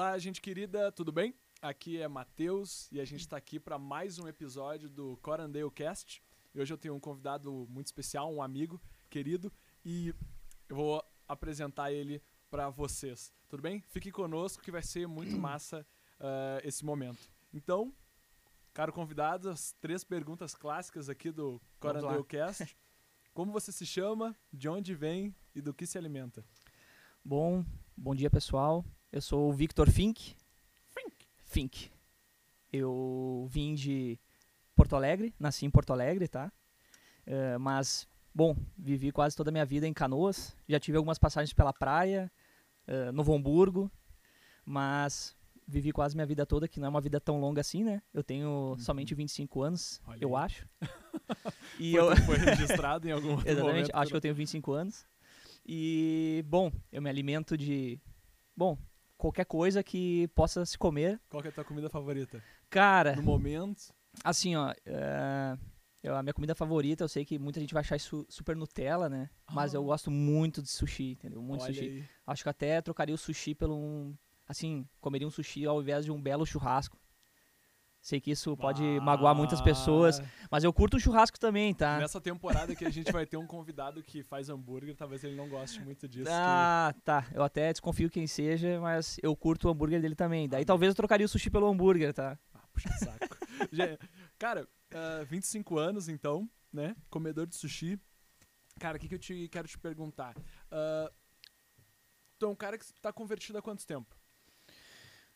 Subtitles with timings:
[0.00, 1.34] Olá, gente querida, tudo bem?
[1.60, 6.22] Aqui é Matheus e a gente está aqui para mais um episódio do Corandale Cast.
[6.54, 9.52] E hoje eu tenho um convidado muito especial, um amigo querido,
[9.84, 10.14] e
[10.70, 13.30] eu vou apresentar ele para vocês.
[13.46, 13.82] Tudo bem?
[13.90, 15.86] Fique conosco que vai ser muito massa
[16.18, 17.30] uh, esse momento.
[17.52, 17.92] Então,
[18.72, 22.74] caro convidado, as três perguntas clássicas aqui do Corandale Cast.
[23.34, 26.42] Como você se chama, de onde vem e do que se alimenta?
[27.22, 27.62] Bom,
[27.94, 28.82] bom dia pessoal.
[29.12, 30.36] Eu sou o Victor Fink.
[30.88, 31.26] Fink.
[31.44, 31.90] Fink.
[32.72, 34.16] Eu vim de
[34.76, 36.52] Porto Alegre, nasci em Porto Alegre, tá?
[37.26, 40.56] Uh, mas, bom, vivi quase toda a minha vida em Canoas.
[40.68, 42.30] Já tive algumas passagens pela praia,
[42.86, 43.90] uh, Novo Hamburgo,
[44.64, 48.00] mas vivi quase minha vida toda, que não é uma vida tão longa assim, né?
[48.14, 48.78] Eu tenho uhum.
[48.78, 50.44] somente 25 anos, Olha eu aí.
[50.44, 50.68] acho.
[51.80, 52.16] e foi, eu...
[52.18, 55.04] foi registrado em algum Exatamente, momento, acho que eu tenho 25 anos.
[55.66, 57.98] E, bom, eu me alimento de.
[58.56, 58.78] Bom,
[59.20, 61.20] qualquer coisa que possa se comer.
[61.28, 62.42] Qual é a tua comida favorita?
[62.68, 63.14] Cara.
[63.14, 63.92] No momento.
[64.24, 64.72] Assim, ó.
[64.72, 65.58] Uh,
[66.02, 69.08] eu, a minha comida favorita, eu sei que muita gente vai achar isso super Nutella,
[69.08, 69.28] né?
[69.46, 69.52] Ah.
[69.52, 71.42] Mas eu gosto muito de sushi, entendeu?
[71.42, 71.86] Muito Olha sushi.
[71.86, 72.04] Aí.
[72.26, 74.16] Acho que até trocaria o sushi pelo um.
[74.48, 76.98] Assim, comeria um sushi ao invés de um belo churrasco.
[78.00, 79.00] Sei que isso pode ah.
[79.00, 81.98] magoar muitas pessoas, mas eu curto o churrasco também, tá?
[81.98, 85.48] Nessa temporada que a gente vai ter um convidado que faz hambúrguer, talvez ele não
[85.48, 86.30] goste muito disso.
[86.32, 87.02] Ah, que...
[87.02, 87.26] tá.
[87.34, 90.48] Eu até desconfio quem seja, mas eu curto o hambúrguer dele também.
[90.48, 92.38] Daí ah, talvez eu trocaria o sushi pelo hambúrguer, tá?
[92.54, 93.36] Ah, puxa saco.
[94.38, 96.96] Cara, uh, 25 anos então, né?
[97.10, 98.00] Comedor de sushi.
[98.78, 100.34] Cara, o que, que eu te, quero te perguntar?
[100.38, 101.12] Uh,
[102.38, 104.16] tu é um cara que tá convertido há quanto tempo?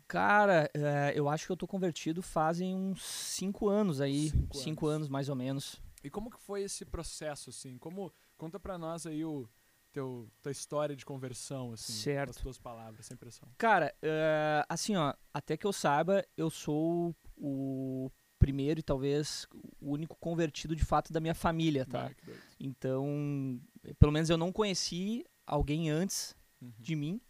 [0.07, 4.31] Cara, é, eu acho que eu tô convertido fazem uns cinco anos aí.
[4.31, 4.97] Cinco, cinco anos.
[4.97, 5.09] anos.
[5.09, 5.83] mais ou menos.
[6.03, 7.79] E como que foi esse processo, assim?
[7.79, 9.49] Como, conta pra nós aí o
[9.91, 11.93] teu, tua história de conversão, assim.
[11.93, 12.31] Certo.
[12.31, 13.49] As tuas palavras, sem pressão.
[13.57, 19.47] Cara, uh, assim, ó, até que eu saiba, eu sou o primeiro e talvez
[19.81, 22.11] o único convertido de fato da minha família, tá?
[22.11, 23.59] Ah, então,
[23.99, 26.73] pelo menos eu não conheci alguém antes uhum.
[26.79, 27.21] de mim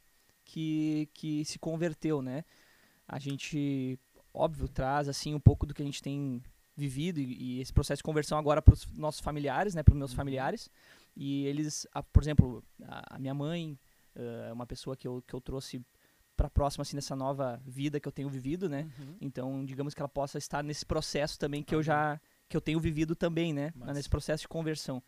[0.44, 2.44] que, que se converteu, né?
[3.06, 3.98] A gente,
[4.32, 6.42] óbvio, traz assim um pouco do que a gente tem
[6.76, 9.98] vivido e, e esse processo de conversão agora para os nossos familiares, né, para os
[9.98, 10.16] meus Uhum.
[10.16, 10.70] familiares.
[11.16, 13.78] E eles, a, por exemplo, a, a minha mãe
[14.14, 15.80] é uma pessoa que eu, que eu trouxe
[16.36, 18.90] para próxima assim dessa nova vida que eu tenho vivido, né?
[18.98, 19.16] Uhum.
[19.20, 22.80] Então, digamos que ela possa estar nesse processo também que eu já que eu tenho
[22.80, 23.72] vivido também, né?
[23.76, 23.92] Massa.
[23.92, 25.00] Nesse processo de conversão.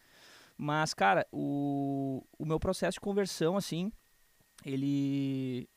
[0.57, 3.91] Mas, cara, o, o meu processo de conversão, assim,
[4.65, 5.69] ele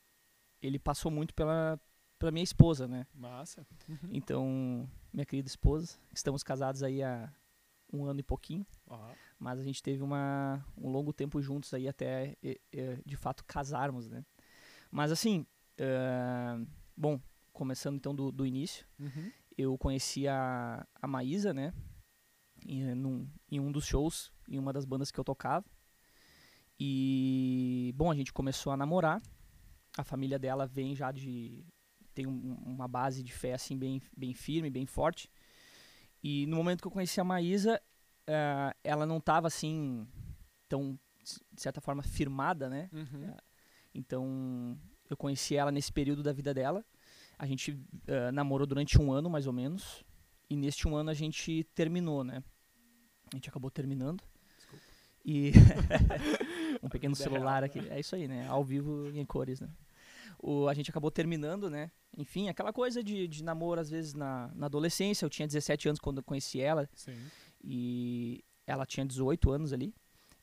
[0.62, 1.80] ele passou muito pela
[2.20, 3.08] pela minha esposa, né?
[3.16, 3.66] Massa.
[3.88, 3.98] Uhum.
[4.12, 7.34] Então, minha querida esposa, estamos casados aí há
[7.92, 11.88] um ano e pouquinho, Ó, mas a gente teve uma, um longo tempo juntos aí
[11.88, 14.24] até e- e, de fato casarmos, né?
[14.92, 15.46] Mas assim,
[15.80, 16.62] ah,
[16.96, 17.20] bom,
[17.52, 19.32] começando então do, do início, uhum.
[19.58, 21.74] eu conheci a, a Maísa, né?
[22.66, 25.66] Em, num- em um dos shows, em uma das bandas que eu tocava.
[26.80, 29.22] E, bom, a gente começou a namorar.
[29.98, 31.66] A família dela vem já de.
[32.20, 35.30] Tem um- uma base de fé, assim, bem, bem firme, bem forte.
[36.22, 37.82] E no momento que eu conheci a Maísa,
[38.28, 40.06] ah, ela não estava assim,
[40.68, 41.00] tão,
[41.54, 42.90] de certa forma, firmada, né?
[42.92, 43.34] Uhum.
[43.96, 44.78] Então,
[45.10, 46.86] eu conheci ela nesse período da vida dela.
[47.38, 50.04] A gente eh, namorou durante um ano, mais ou menos.
[50.50, 52.44] E neste um ano a gente terminou, né?
[53.32, 54.22] A gente acabou terminando.
[54.58, 54.86] Desculpa.
[55.24, 55.52] E
[56.84, 57.80] um pequeno celular real, aqui.
[57.90, 58.46] É isso aí, né?
[58.48, 59.70] Ao vivo em cores, né?
[60.42, 61.92] O, a gente acabou terminando, né?
[62.18, 65.26] Enfim, aquela coisa de, de namoro, às vezes, na, na adolescência.
[65.26, 66.90] Eu tinha 17 anos quando eu conheci ela.
[66.96, 67.18] Sim.
[67.64, 69.94] E ela tinha 18 anos ali.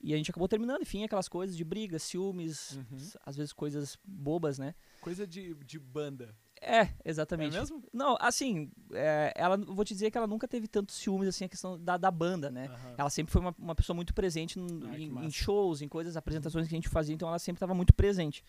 [0.02, 2.98] E a gente acabou terminando, enfim, aquelas coisas de brigas, ciúmes, Uhum.
[3.25, 4.75] às vezes coisas bobas, né?
[5.00, 6.34] Coisa de, de banda.
[6.60, 7.56] É, exatamente.
[7.56, 7.82] É mesmo?
[7.92, 11.49] Não, assim, é, ela, vou te dizer que ela nunca teve tantos ciúmes, assim, a
[11.49, 12.66] questão da, da banda, né?
[12.66, 12.94] Aham.
[12.99, 16.16] Ela sempre foi uma, uma pessoa muito presente n- que em, em shows, em coisas,
[16.16, 18.44] apresentações que a gente fazia, então ela sempre estava muito presente.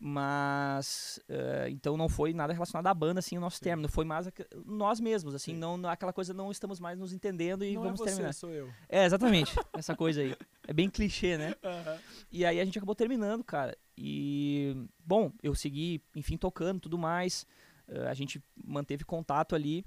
[0.00, 3.64] Mas, eh, então não foi nada relacionado à banda, assim, o nosso Sim.
[3.64, 3.88] término.
[3.88, 4.28] Foi mais
[4.64, 5.58] nós mesmos, assim, Sim.
[5.58, 8.32] não aquela coisa, não estamos mais nos entendendo e não vamos é você, terminar.
[8.32, 8.72] sou eu.
[8.88, 10.36] É, exatamente, essa coisa aí.
[10.68, 11.52] É bem clichê, né?
[11.64, 11.98] Aham.
[12.30, 13.76] E aí a gente acabou terminando, cara.
[13.96, 17.44] E, bom, eu segui, enfim, tocando tudo mais.
[17.88, 19.84] eh, a gente manteve contato ali.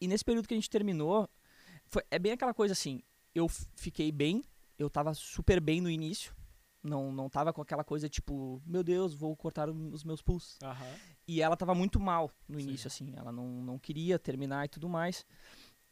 [0.00, 1.28] E nesse período que a gente terminou,
[1.88, 3.02] foi, é bem aquela coisa assim,
[3.34, 4.44] eu fiquei bem,
[4.78, 6.35] eu tava super bem no início.
[6.86, 10.56] Não, não tava com aquela coisa tipo, meu Deus, vou cortar os meus pulsos.
[10.62, 10.94] Aham.
[11.28, 12.68] E ela tava muito mal no Sim.
[12.68, 13.12] início, assim.
[13.16, 15.26] Ela não, não queria terminar e tudo mais.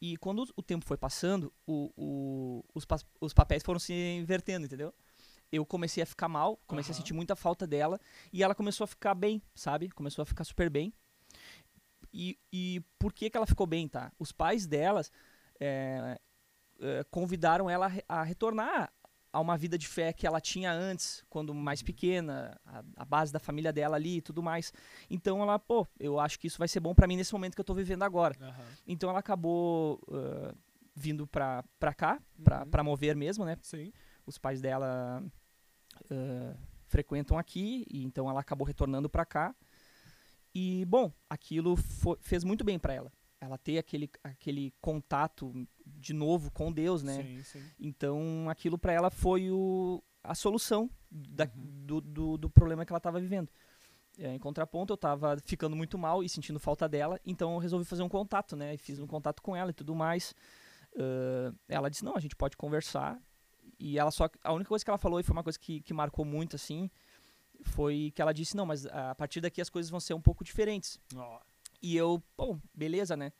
[0.00, 4.66] E quando o tempo foi passando, o, o- os, pa- os papéis foram se invertendo,
[4.66, 4.94] entendeu?
[5.52, 7.00] eu comecei a ficar mal, comecei a Aham.
[7.00, 8.00] sentir muita falta dela
[8.32, 9.88] e ela começou a ficar bem, sabe?
[9.90, 10.92] Começou a ficar super bem.
[12.12, 14.12] E, e por que, que ela ficou bem, tá?
[14.18, 15.12] Os pais delas
[15.60, 16.18] é,
[16.80, 18.92] é, convidaram ela a a retornar
[19.34, 23.32] a uma vida de fé que ela tinha antes, quando mais pequena, a, a base
[23.32, 24.72] da família dela ali e tudo mais.
[25.10, 27.60] Então ela, pô, eu acho que isso vai ser bom pra mim nesse momento que
[27.60, 28.36] eu tô vivendo agora.
[28.40, 28.64] Aham.
[28.86, 30.54] Então ela acabou ah,
[30.94, 32.70] vindo pra, pra cá, pra, Uhum.
[32.70, 33.58] pra mover mesmo, né?
[33.60, 33.92] Sim.
[34.24, 35.20] Os pais dela
[36.10, 39.52] ah, frequentam aqui, e então ela acabou retornando pra cá.
[40.54, 41.76] E, bom, aquilo
[42.20, 43.12] fez muito bem pra ela.
[43.40, 45.52] Ela ter aquele, aquele contato
[46.04, 47.22] de novo com Deus, né?
[47.22, 47.70] Sim, sim.
[47.78, 51.50] Então aquilo pra ela foi o, a solução da- Uhum.
[51.86, 53.48] do, do, do problema que ela estava vivendo.
[54.18, 57.84] É, em contraponto, eu tava ficando muito mal e sentindo falta dela, então eu resolvi
[57.84, 58.76] fazer um contato, né?
[58.76, 60.34] Fiz um contato com ela e tudo mais.
[60.96, 63.20] Ah, ela disse, não, a gente pode conversar.
[63.78, 64.28] E ela só.
[64.42, 66.88] A única coisa que ela falou, e foi uma coisa que, que marcou muito, assim,
[67.62, 70.44] foi que ela disse, não, mas a partir daqui as coisas vão ser um pouco
[70.44, 71.00] diferentes.
[71.16, 71.40] Ó,
[71.82, 73.32] E eu, bom, beleza, né?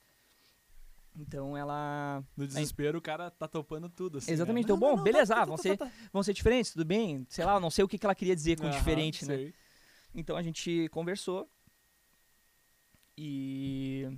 [1.17, 2.25] Então ela.
[2.37, 4.33] no desespero, o cara tá topando tudo, assim.
[4.33, 4.75] Exatamente, né?
[4.75, 5.79] então, bom, beleza, tá, ah, vão ser-
[6.13, 7.25] vão ser diferentes, tudo bem?
[7.29, 9.37] Sei lá, eu não sei o que, que ela queria dizer com Aham, diferente, né?
[9.37, 9.55] sei.
[10.15, 11.49] Então a gente conversou
[13.17, 14.09] e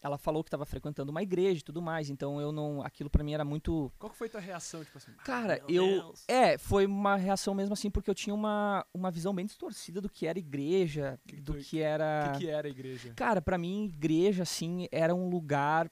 [0.00, 3.22] ela falou que estava frequentando uma igreja e tudo mais, então eu não, aquilo pra
[3.24, 5.12] mim era muito, Qual que foi tua reação, tipo assim?
[5.24, 6.24] cara, meu eu Deus.
[6.28, 10.08] é, foi uma reação mesmo assim porque eu tinha uma, uma visão bem distorcida do
[10.08, 13.12] que era igreja, Que que do tu- que era O que, que era igreja?
[13.16, 15.90] Cara, pra mim igreja assim era um lugar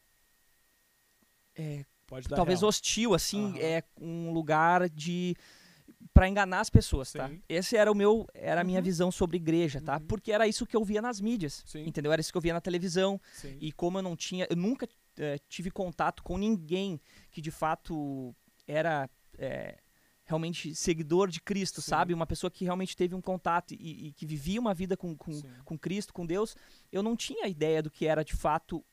[1.58, 1.84] é,
[2.34, 2.68] talvez real.
[2.68, 3.58] hostil, assim, Aham.
[3.60, 5.34] é um lugar de
[6.14, 7.28] para enganar as pessoas, tá?
[7.28, 7.42] Sim.
[7.48, 8.84] Esse era o meu, era a minha Uhum.
[8.84, 9.96] visão sobre igreja, tá?
[9.98, 10.06] Uhum.
[10.06, 11.84] Porque era isso que eu via nas mídias, Sim.
[11.86, 12.12] entendeu?
[12.12, 13.56] Era isso que eu via na televisão Sim.
[13.60, 17.00] e como eu não tinha, eu nunca eh, tive contato com ninguém
[17.30, 18.34] que de fato
[18.66, 19.08] era
[19.38, 19.76] eh,
[20.24, 21.90] realmente seguidor de Cristo, Sim.
[21.90, 22.14] sabe?
[22.14, 25.40] Uma pessoa que realmente teve um contato e, e que vivia uma vida com, com,
[25.64, 26.54] com Cristo, com Deus.
[26.92, 28.84] Eu não tinha ideia do que era de fato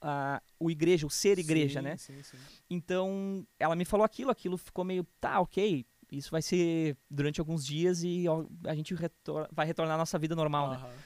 [0.00, 1.96] a o igreja, o ser igreja, Sim, né?
[1.96, 2.38] Sim, sim.
[2.70, 7.64] Então, ela me falou aquilo, aquilo ficou meio, tá, ok, isso vai ser durante alguns
[7.66, 8.24] dias e
[8.64, 10.76] a gente retor- vai retornar à nossa vida normal, né?
[10.76, 10.96] Aham.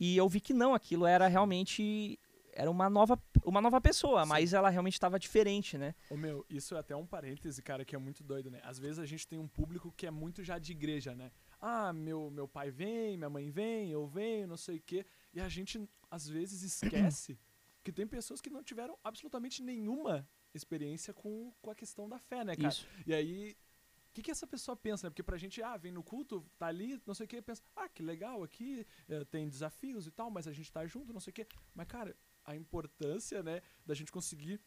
[0.00, 2.18] E eu vi que não, aquilo era realmente
[2.52, 4.28] era uma nova uma nova pessoa, Sim.
[4.30, 5.94] mas ela realmente estava diferente, né?
[6.10, 8.60] Ô meu, isso é até um parêntese, cara, que é muito doido, né?
[8.64, 11.30] Às vezes a gente tem um público que é muito já de igreja, né?
[11.60, 15.06] Ah, meu, meu pai vem, minha mãe vem, eu venho, não sei o quê.
[15.32, 17.38] E a gente, às vezes, esquece
[17.88, 22.44] que tem pessoas que não tiveram absolutamente nenhuma experiência com, com a questão da fé,
[22.44, 22.68] né, cara?
[22.68, 22.86] Isso.
[23.06, 23.56] E aí,
[24.10, 25.06] o que, que essa pessoa pensa?
[25.06, 25.10] né?
[25.10, 27.88] Porque pra gente, ah, vem no culto, tá ali, não sei o que, pensa, ah,
[27.88, 31.30] que legal aqui, eh, tem desafios e tal, mas a gente tá junto, não sei
[31.30, 31.46] o que.
[31.74, 32.14] Mas, cara,
[32.44, 34.60] a importância, né, da gente conseguir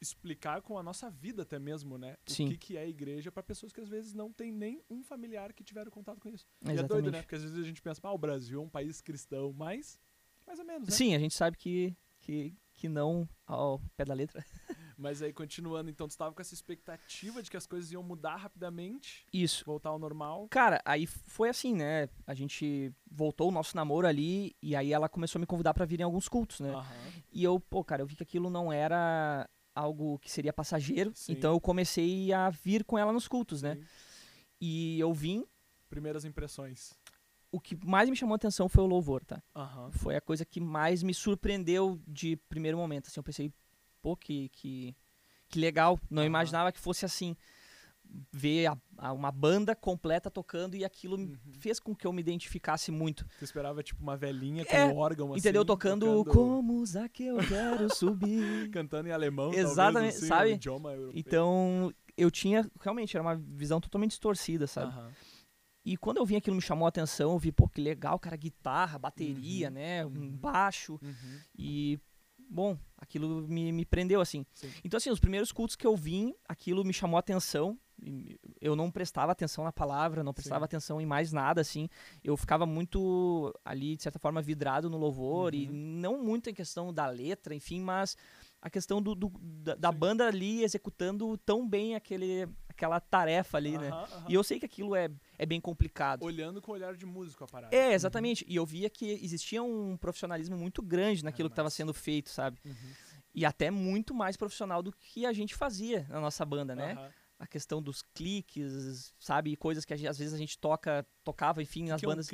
[0.00, 2.16] explicar com a nossa vida até mesmo, né?
[2.26, 2.46] Sim.
[2.46, 5.04] O que, que é a igreja pra pessoas que às vezes não tem nem um
[5.04, 6.44] familiar que tiveram contato com isso.
[6.64, 6.88] E é Exatamente.
[6.88, 7.22] doido, né?
[7.22, 10.00] Porque às vezes a gente pensa, ah, o Brasil é um país cristão, mas
[10.48, 10.94] mais ou menos, né?
[10.94, 11.94] Sim, a gente sabe que,
[12.28, 14.44] que, que não ao pé da letra.
[14.98, 18.36] Mas aí, continuando, então, tu estava com essa expectativa de que as coisas iam mudar
[18.36, 19.64] rapidamente, Isso.
[19.64, 20.46] voltar ao normal.
[20.50, 22.08] Cara, aí foi assim, né?
[22.26, 25.86] A gente voltou o nosso namoro ali e aí ela começou a me convidar pra
[25.86, 26.70] vir em alguns cultos, né?
[26.70, 27.12] Aham.
[27.32, 31.32] E eu, pô, cara, eu vi que aquilo não era algo que seria passageiro, Sim.
[31.32, 33.76] então eu comecei a vir com ela nos cultos, né?
[33.76, 33.86] Sim.
[34.60, 35.46] E eu vim,
[35.88, 36.92] Primeiras impressões.
[37.50, 39.42] O que mais me chamou a atenção foi o louvor, tá?
[39.54, 39.90] Aham.
[39.90, 43.52] Foi a coisa que mais me surpreendeu de primeiro momento, assim, eu pensei,
[44.02, 44.94] pô, que, que,
[45.48, 46.26] que legal, não Aham.
[46.26, 47.34] imaginava que fosse assim,
[48.32, 51.36] ver a- a- uma banda completa tocando e aquilo Uhum.
[51.58, 53.26] fez com que eu me identificasse muito.
[53.38, 55.40] Tu esperava, tipo, uma velhinha com É, um órgão assim.
[55.40, 55.64] Entendeu?
[55.64, 58.70] Tocando, como Zaqueu eu quero subir.
[58.70, 60.60] Cantando em alemão, Exatamente, talvez, assim, sabe?
[60.70, 61.10] Um.
[61.14, 64.92] Então, eu tinha, realmente, era uma visão totalmente distorcida, sabe?
[64.92, 65.10] Aham.
[65.92, 68.36] E quando eu vi aquilo me chamou a atenção, eu vi, pô, que legal, cara,
[68.36, 70.36] guitarra, bateria, Uhum, né, um uhum.
[70.36, 70.98] baixo.
[71.02, 71.40] Uhum.
[71.56, 71.98] E,
[72.38, 74.44] bom, aquilo me, me prendeu, assim.
[74.54, 74.70] Sim.
[74.84, 77.78] Então, assim, os primeiros cultos que eu vim, aquilo me chamou a atenção.
[78.02, 80.64] e Eu não prestava atenção na palavra, não prestava Sim.
[80.66, 81.88] atenção em mais nada, assim.
[82.22, 85.54] Eu ficava muito ali, de certa forma, vidrado no louvor.
[85.54, 85.72] E Uhum.
[85.74, 88.14] não muito em questão da letra, enfim, mas
[88.60, 92.46] a questão do, do- da, da banda ali executando tão bem aquele,
[92.78, 93.88] aquela tarefa ali, né?
[93.88, 94.24] Aham, aham.
[94.28, 96.22] E eu sei que aquilo é, é bem complicado.
[96.22, 97.74] Olhando com o olhar de músico a parada.
[97.74, 98.44] É, exatamente.
[98.48, 102.60] E eu via que existia um profissionalismo muito grande naquilo que estava sendo feito, sabe?
[102.64, 102.72] Uhum.
[103.34, 107.10] E até muito mais profissional do que a gente fazia na nossa banda, né?
[107.40, 109.54] A questão dos cliques, sabe?
[109.56, 112.10] Coisas que a gente- às vezes a gente toca, tocava, enfim, nas Que é um
[112.12, 112.28] bandas.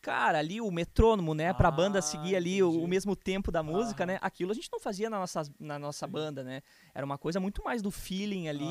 [0.00, 1.52] Cara, ali o metrônomo, né?
[1.52, 4.18] Pra banda Ah, seguir ali o, o mesmo tempo da música, né?
[4.22, 6.12] Aquilo a gente não fazia na nossa, na nossa Sim.
[6.12, 6.62] banda, né?
[6.94, 8.64] Era uma coisa muito mais do feeling ali.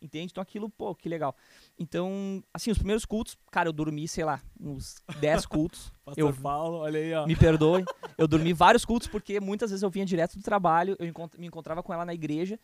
[0.00, 0.30] Entende?
[0.32, 1.34] Então aquilo, pô, que legal.
[1.78, 5.92] Então, assim, os primeiros cultos, cara, eu dormi, sei lá, uns 10 cultos.
[6.04, 7.26] Pastor eu Paulo, olha aí, ó.
[7.26, 7.84] me perdoe.
[8.16, 11.46] Eu dormi vários cultos porque muitas vezes eu vinha direto do trabalho, eu encont- me
[11.48, 12.58] encontrava com ela na igreja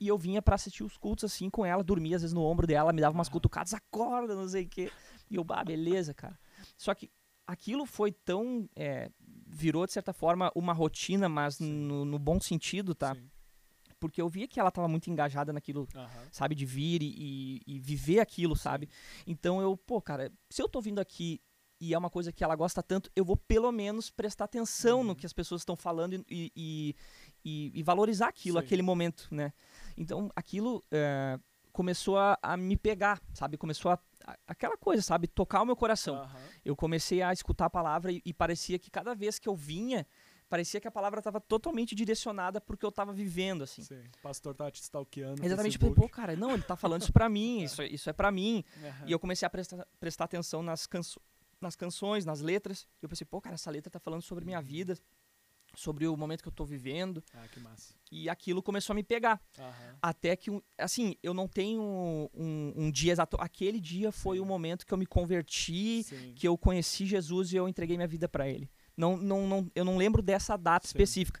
[0.00, 2.66] e eu vinha pra assistir os cultos assim com ela, dormia às vezes no ombro
[2.66, 3.32] dela, me dava umas Aham.
[3.32, 4.90] cutucadas, acorda, não sei o quê.
[5.30, 6.38] E eu, bah, beleza, cara.
[6.76, 7.10] Só que
[7.46, 8.68] aquilo foi tão.
[8.76, 9.10] é,
[9.48, 13.14] virou, de certa forma, uma rotina, mas no, no bom sentido, tá?
[13.14, 13.30] Sim.
[13.98, 16.28] Porque eu via que ela tava muito engajada naquilo, Aham.
[16.30, 18.88] sabe, de vir e, e- e viver aquilo, sabe?
[19.26, 21.40] Então eu, pô, cara, se eu tô vindo aqui
[21.80, 25.10] e é uma coisa que ela gosta tanto, eu vou pelo menos prestar atenção no
[25.10, 25.14] Uhum.
[25.14, 26.94] que as pessoas estão falando e, e,
[27.44, 28.64] e- e valorizar aquilo, Sim.
[28.64, 29.52] aquele momento, né?
[29.96, 31.38] Então aquilo é,
[31.72, 33.56] começou a, a me pegar, sabe?
[33.58, 35.26] Começou a, a- aquela coisa, sabe?
[35.26, 36.16] Tocar o meu coração.
[36.16, 36.48] Aham.
[36.64, 40.06] Eu comecei a escutar a palavra e, e parecia que cada vez que eu vinha,
[40.48, 43.82] parecia que a palavra estava totalmente direcionada porque eu estava vivendo, assim.
[43.82, 44.00] Sim.
[44.18, 45.44] O pastor tá te stalkeando.
[45.44, 46.00] Exatamente, Facebook.
[46.00, 48.64] pô, cara, não, ele tá falando isso pra mim, isso, é- isso é pra mim.
[48.82, 49.04] Aham.
[49.08, 51.20] E eu comecei a prestar, prestar atenção nas, canso
[51.60, 52.86] nas canções, nas letras.
[53.00, 54.94] E eu pensei, pô, cara, essa letra tá falando sobre minha vida,
[55.74, 57.24] sobre o momento que eu tô vivendo.
[57.34, 57.94] Ah, que massa.
[58.12, 59.40] E aquilo começou a me pegar.
[59.58, 59.96] Aham.
[60.02, 63.36] Até que, um- assim, eu não tenho um, um dia exato.
[63.40, 64.42] Aquele dia foi Sim.
[64.42, 66.34] o momento que eu me converti, Sim.
[66.34, 68.70] que eu conheci Jesus e eu entreguei minha vida pra ele.
[68.96, 70.90] Não, não, não, eu não lembro dessa data Sim.
[70.90, 71.40] específica.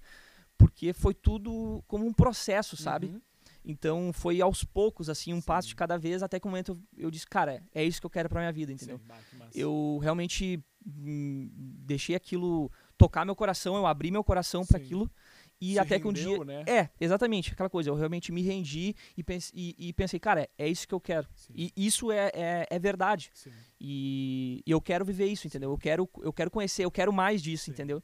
[0.58, 3.08] Porque foi tudo como um processo, sabe?
[3.08, 3.20] Uhum.
[3.64, 5.70] Então foi aos poucos, assim, um passo Sim.
[5.70, 8.10] de cada vez, até que o momento eu, eu disse, cara, é isso que eu
[8.10, 8.98] quero pra minha vida, entendeu?
[8.98, 9.04] Sim.
[9.52, 14.76] Eu realmente hum, deixei aquilo tocar meu coração, eu abri meu coração Sim.
[14.76, 15.10] aquilo.
[15.60, 16.44] E Se até que um rendeu, dia.
[16.44, 16.64] Né?
[16.66, 17.88] É, exatamente, aquela coisa.
[17.88, 21.26] Eu realmente me rendi e, pense, e, e pensei, cara, é isso que eu quero.
[21.34, 21.52] Sim.
[21.56, 23.30] E isso é, é, é verdade.
[23.80, 25.70] E, e eu quero viver isso, entendeu?
[25.70, 27.70] Eu quero, eu quero conhecer, eu quero mais disso, Sim.
[27.72, 28.02] entendeu?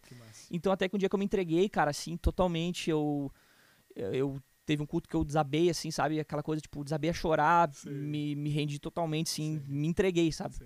[0.50, 3.30] Então até que um dia que eu me entreguei, cara, assim, totalmente, eu,
[3.94, 6.20] eu teve um culto que eu desabei, assim, sabe?
[6.20, 7.90] Aquela coisa, tipo, desabei a chorar, Sim.
[7.90, 9.72] me, me rendi totalmente, assim, Sim.
[9.72, 10.56] me entreguei, sabe?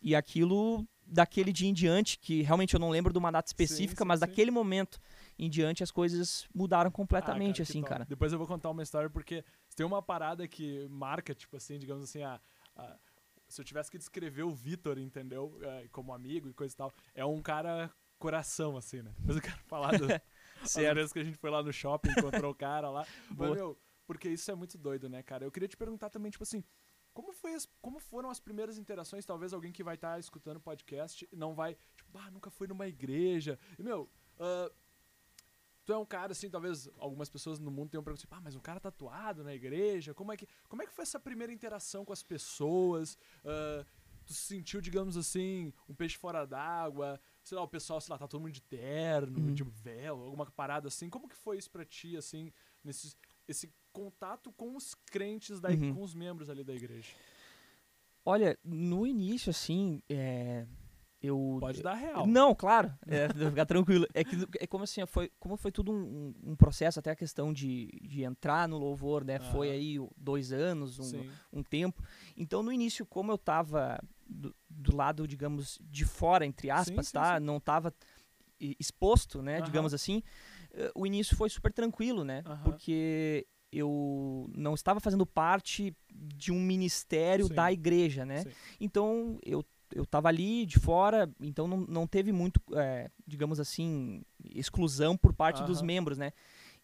[0.00, 4.04] E aquilo, daquele dia em diante, que realmente eu não lembro de uma data específica,
[4.04, 5.00] mas daquele momento
[5.38, 8.04] em diante as coisas mudaram Ah, completamente, cara, que assim, cara.
[8.04, 9.44] Depois eu vou contar uma história porque
[9.76, 12.40] tem uma parada que marca, tipo assim, digamos assim, a,
[12.76, 12.98] a-
[13.48, 15.58] se eu tivesse que descrever o Vitor, entendeu?
[15.62, 19.14] É, como amigo e coisa e tal, é um cara coração, assim, né?
[19.18, 20.06] Depois eu quero falar do,
[20.90, 23.06] as vezes que a gente foi lá no shopping, encontrou o cara lá.
[23.30, 25.44] Mas, meu, porque isso é muito doido, né, cara?
[25.44, 26.64] Eu queria te perguntar também, tipo assim,
[27.14, 29.24] como, foi as- como foram as primeiras interações?
[29.24, 32.86] Talvez alguém que vai estar escutando o podcast não vai, tipo, ah, nunca fui numa
[32.88, 33.58] igreja.
[33.78, 34.70] E, meu, ah,
[35.88, 38.54] tu é um cara, assim, talvez algumas pessoas no mundo tenham perguntado, assim, ah, mas
[38.54, 40.12] um cara tatuado na igreja?
[40.12, 43.16] Como é que, como é que foi essa primeira interação com as pessoas?
[43.42, 43.86] Ah,
[44.26, 47.18] tu se sentiu, digamos assim, um peixe fora d'água?
[47.42, 49.54] Sei lá, o pessoal, sei lá, tá todo mundo de terno, Uhum.
[49.54, 51.08] de véu, alguma parada assim.
[51.08, 52.52] Como que foi isso pra ti, assim,
[52.84, 53.16] nesse,
[53.48, 55.94] esse contato com os crentes, da, Uhum.
[55.94, 57.14] com os membros ali da igreja?
[58.26, 60.66] Olha, no início, assim, é,
[61.20, 61.58] eu...
[61.60, 62.26] Pode dar real.
[62.26, 64.06] Não, claro, é, ficar tranquilo.
[64.14, 67.52] É que é como assim, foi, como foi tudo um, um processo, até a questão
[67.52, 69.38] de, de entrar no louvor, né?
[69.38, 69.76] Foi Aham.
[69.76, 71.30] aí dois anos, um, Sim.
[71.52, 72.02] um tempo.
[72.36, 73.98] Então, no início, como eu tava
[74.28, 77.38] do, do lado, digamos, de fora, entre aspas, sim, tá?
[77.38, 77.44] sim.
[77.44, 77.92] Não tava
[78.78, 79.60] exposto, né?
[79.60, 80.22] Digamos assim.
[80.72, 82.42] eh, O início foi super tranquilo, né?
[82.64, 87.54] Porque eu não estava fazendo parte de um ministério Sim.
[87.54, 88.42] da igreja, né?
[88.42, 88.50] Sim.
[88.80, 89.64] Então, eu
[89.94, 95.32] eu tava ali de fora, então não, não teve muito, eh, digamos assim, exclusão por
[95.32, 95.86] parte dos Aham.
[95.86, 96.32] membros, né?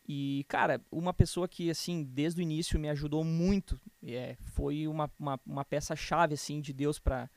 [0.06, 5.10] E, cara, uma pessoa que, assim, desde o início me ajudou muito, é, foi uma,
[5.18, 7.30] uma, uma peça-chave, assim, de Deus para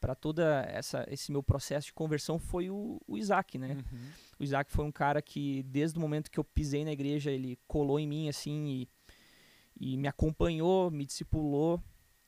[0.00, 3.74] para toda essa esse meu processo de conversão foi o, o Isaac, né?
[3.74, 4.08] Uhum.
[4.38, 7.58] O Isaac foi um cara que, desde o momento que eu pisei na igreja, ele
[7.68, 8.88] colou em mim, assim, e,
[9.78, 11.82] e me acompanhou, me discipulou.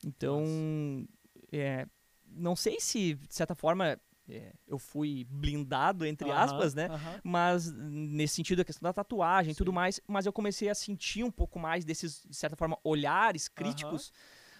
[0.05, 1.07] Então,
[1.51, 1.87] é,
[2.35, 3.99] não sei se, de certa forma,
[4.29, 6.87] é, eu fui blindado, entre aspas, né?
[7.23, 11.23] Mas nesse sentido, a questão da tatuagem e tudo mais, mas eu comecei a sentir
[11.23, 14.11] um pouco mais desses, de certa forma, olhares críticos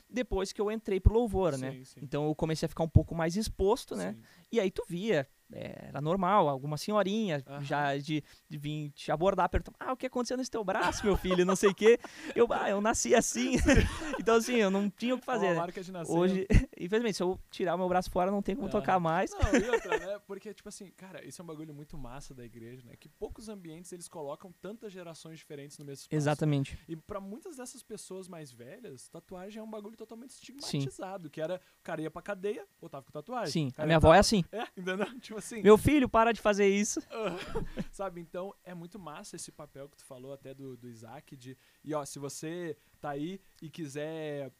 [0.09, 1.71] depois que eu entrei pro louvor, né?
[1.71, 1.99] Sim, sim.
[2.03, 4.13] Então eu comecei a ficar um pouco mais exposto, né?
[4.13, 4.23] Sim.
[4.51, 7.63] E aí tu via, era normal, alguma senhorinha Aham.
[7.63, 11.15] já de, de vir te abordar, perguntar, ah, o que aconteceu nesse teu braço, meu
[11.15, 11.99] filho, não sei o quê.
[12.35, 13.55] Eu, ah, eu nasci assim.
[14.19, 15.45] então assim, eu não tinha o que É fazer.
[15.47, 15.59] uma né?
[15.59, 16.11] marca de nascer.
[16.11, 16.47] Hoje,
[16.79, 19.31] infelizmente, se eu tirar o meu braço fora, não tem como tocar mais.
[19.31, 20.19] Não, e outra, né?
[20.25, 22.95] Porque, tipo assim, cara, isso é um bagulho muito massa da igreja, né?
[22.99, 26.15] Que poucos ambientes eles colocam tantas gerações diferentes no mesmo espaço.
[26.15, 26.77] Exatamente.
[26.87, 31.29] E pra muitas dessas pessoas mais velhas, tatuagem é um bagulho totalmente estigmatizado.
[31.29, 33.51] Que era, o cara ia pra cadeia, botava com tatuagem.
[33.51, 34.43] Sim, a minha avó é assim.
[34.51, 35.19] É, entendeu?
[35.19, 35.61] Tipo assim.
[35.61, 37.01] Meu filho, para de fazer isso.
[37.91, 41.57] Sabe, então é muito massa esse papel que tu falou até do, do Isaac de,
[41.83, 44.51] e ó, se você tá aí e quiser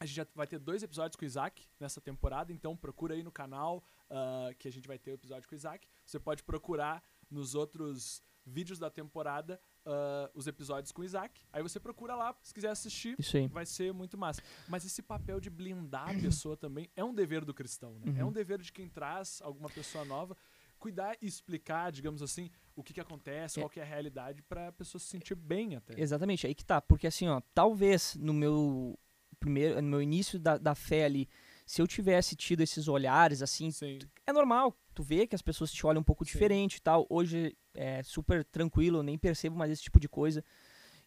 [0.00, 3.22] A gente já vai ter dois episódios com o Isaac nessa temporada, então procura aí
[3.22, 5.86] no canal uh, que a gente vai ter o episódio com o Isaac.
[6.04, 11.40] Você pode procurar nos outros vídeos da temporada uh, os episódios com o Isaac.
[11.52, 13.46] Aí você procura lá, se quiser assistir, Isso aí.
[13.48, 14.42] vai ser muito massa.
[14.68, 18.12] Mas esse papel de blindar a pessoa também é um dever do cristão, né?
[18.12, 18.18] Uhum.
[18.18, 20.36] É um dever de quem traz alguma pessoa nova,
[20.78, 23.62] cuidar e explicar, digamos assim, o que, que acontece, É.
[23.62, 25.98] qual que é a realidade, pra pessoa se sentir bem até.
[26.00, 26.80] Exatamente, aí que tá.
[26.80, 28.98] Porque assim, ó, talvez no meu
[29.40, 31.28] primeiro, no meu início da, da fé ali,
[31.64, 34.76] se eu tivesse tido esses olhares, assim, Sim, é normal.
[34.94, 36.32] Tu vê que as pessoas te olham um pouco Sim.
[36.32, 37.06] diferente e tal.
[37.08, 40.44] Hoje é super tranquilo, eu nem percebo mais esse tipo de coisa.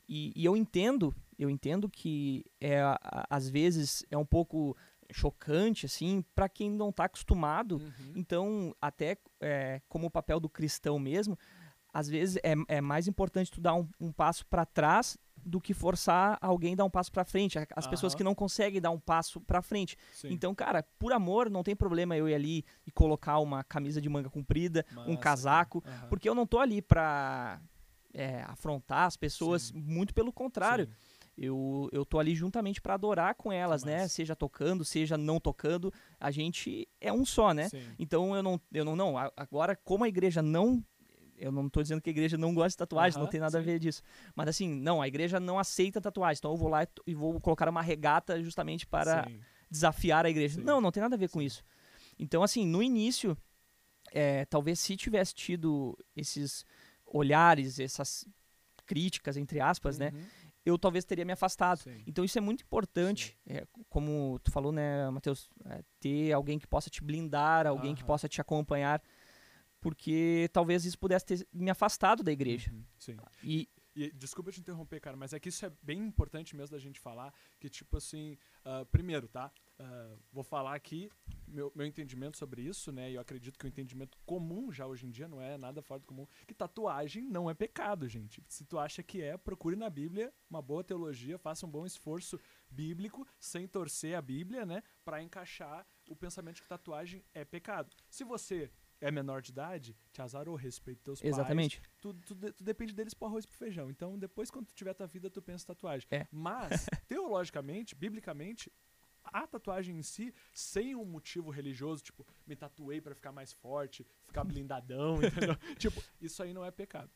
[0.10, 2.82] E, e eu entendo, eu entendo que é,
[3.30, 4.76] às vezes é um pouco
[5.12, 7.78] chocante, assim, para quem não tá acostumado.
[7.78, 8.14] Uhum.
[8.16, 11.38] Então, até é, como o papel do cristão mesmo,
[11.94, 15.74] às vezes é, é mais importante tu dar um, um passo para trás do que
[15.74, 17.58] forçar alguém a dar um passo para frente.
[17.76, 19.98] As pessoas que não conseguem dar um passo para frente.
[20.12, 20.30] Sim.
[20.32, 24.10] Então, cara, por amor, não tem problema eu ir ali e colocar uma camisa de
[24.10, 25.96] manga comprida, um Massa, casaco, cara.
[25.96, 26.08] Aham.
[26.10, 27.62] porque eu não tô ali pra
[28.14, 29.80] é, afrontar as pessoas, Sim.
[29.80, 30.86] muito pelo contrário.
[30.86, 30.94] Sim.
[31.38, 34.02] Eu, eu tô ali juntamente pra adorar com elas, né?
[34.02, 34.10] massa.
[34.10, 37.70] Seja tocando, seja não tocando, a gente é um só, né?
[38.00, 39.16] Então eu não, eu não, não.
[39.38, 40.84] Agora, como a igreja não.
[41.38, 43.58] Eu não tô dizendo que a igreja não gosta de tatuagem, não Aham, tem nada
[43.58, 43.66] a sim.
[43.66, 44.02] ver disso.
[44.36, 46.40] Mas assim, não, a igreja não aceita tatuagem.
[46.40, 49.40] Então eu vou lá e e vou colocar uma regata justamente para Sim.
[49.70, 50.56] desafiar a igreja.
[50.56, 50.64] Sim.
[50.64, 51.64] Não, não tem nada a ver com isso.
[52.20, 53.38] Então, assim, no início,
[54.12, 56.66] é, talvez se tivesse tido esses
[57.06, 58.26] olhares, essas
[58.86, 60.12] críticas, entre aspas, né?
[60.14, 60.26] Uhum.
[60.66, 61.82] Eu talvez teria me afastado.
[62.06, 66.68] Então isso é muito importante, é, como tu falou, né, Matheus, é, ter alguém que
[66.68, 68.08] possa te blindar, alguém que Aham.
[68.08, 69.02] possa te acompanhar,
[69.88, 72.70] porque talvez isso pudesse ter me afastado da igreja.
[72.74, 72.84] Uhum.
[73.00, 73.18] Sim.
[73.42, 76.80] E E desculpa te interromper, cara, mas é que isso é bem importante mesmo da
[76.80, 79.50] gente falar, que tipo assim, ah, primeiro, tá?
[79.80, 81.10] Ah, vou falar aqui
[81.48, 83.10] meu, meu entendimento sobre isso, né?
[83.10, 86.00] E eu acredito que o entendimento comum já hoje em dia não é nada fora
[86.02, 88.44] do comum, que tatuagem não é pecado, gente.
[88.48, 92.40] Se tu acha que é, procure na Bíblia uma boa teologia, faça um bom esforço
[92.70, 94.84] bíblico, sem torcer a Bíblia, né?
[95.04, 97.90] Pra encaixar o pensamento de que tatuagem é pecado.
[98.10, 98.70] Se você
[99.00, 101.82] é menor de idade, te azarou, respeito teus pais, exatamente.
[102.02, 103.90] tu, tu, tu depende deles pro arroz e pro feijão.
[103.90, 106.08] Então, depois, quando tu tiver tua vida, tu pensa em tatuagem.
[106.12, 106.28] É.
[106.32, 108.72] Mas, teologicamente, biblicamente,
[109.24, 114.06] a tatuagem em si, sem um motivo religioso, tipo, me tatuei pra ficar mais forte,
[114.26, 115.56] ficar blindadão, entendeu?
[115.78, 117.12] tipo, isso aí não é pecado.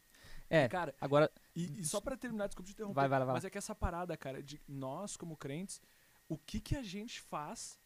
[0.49, 3.45] É, Cara, agora e, e só pra terminar, desculpa te interromper, Vai, vai vai mas
[3.45, 5.81] é que essa parada, cara, de nós como crentes,
[6.27, 7.79] o que que a gente faz?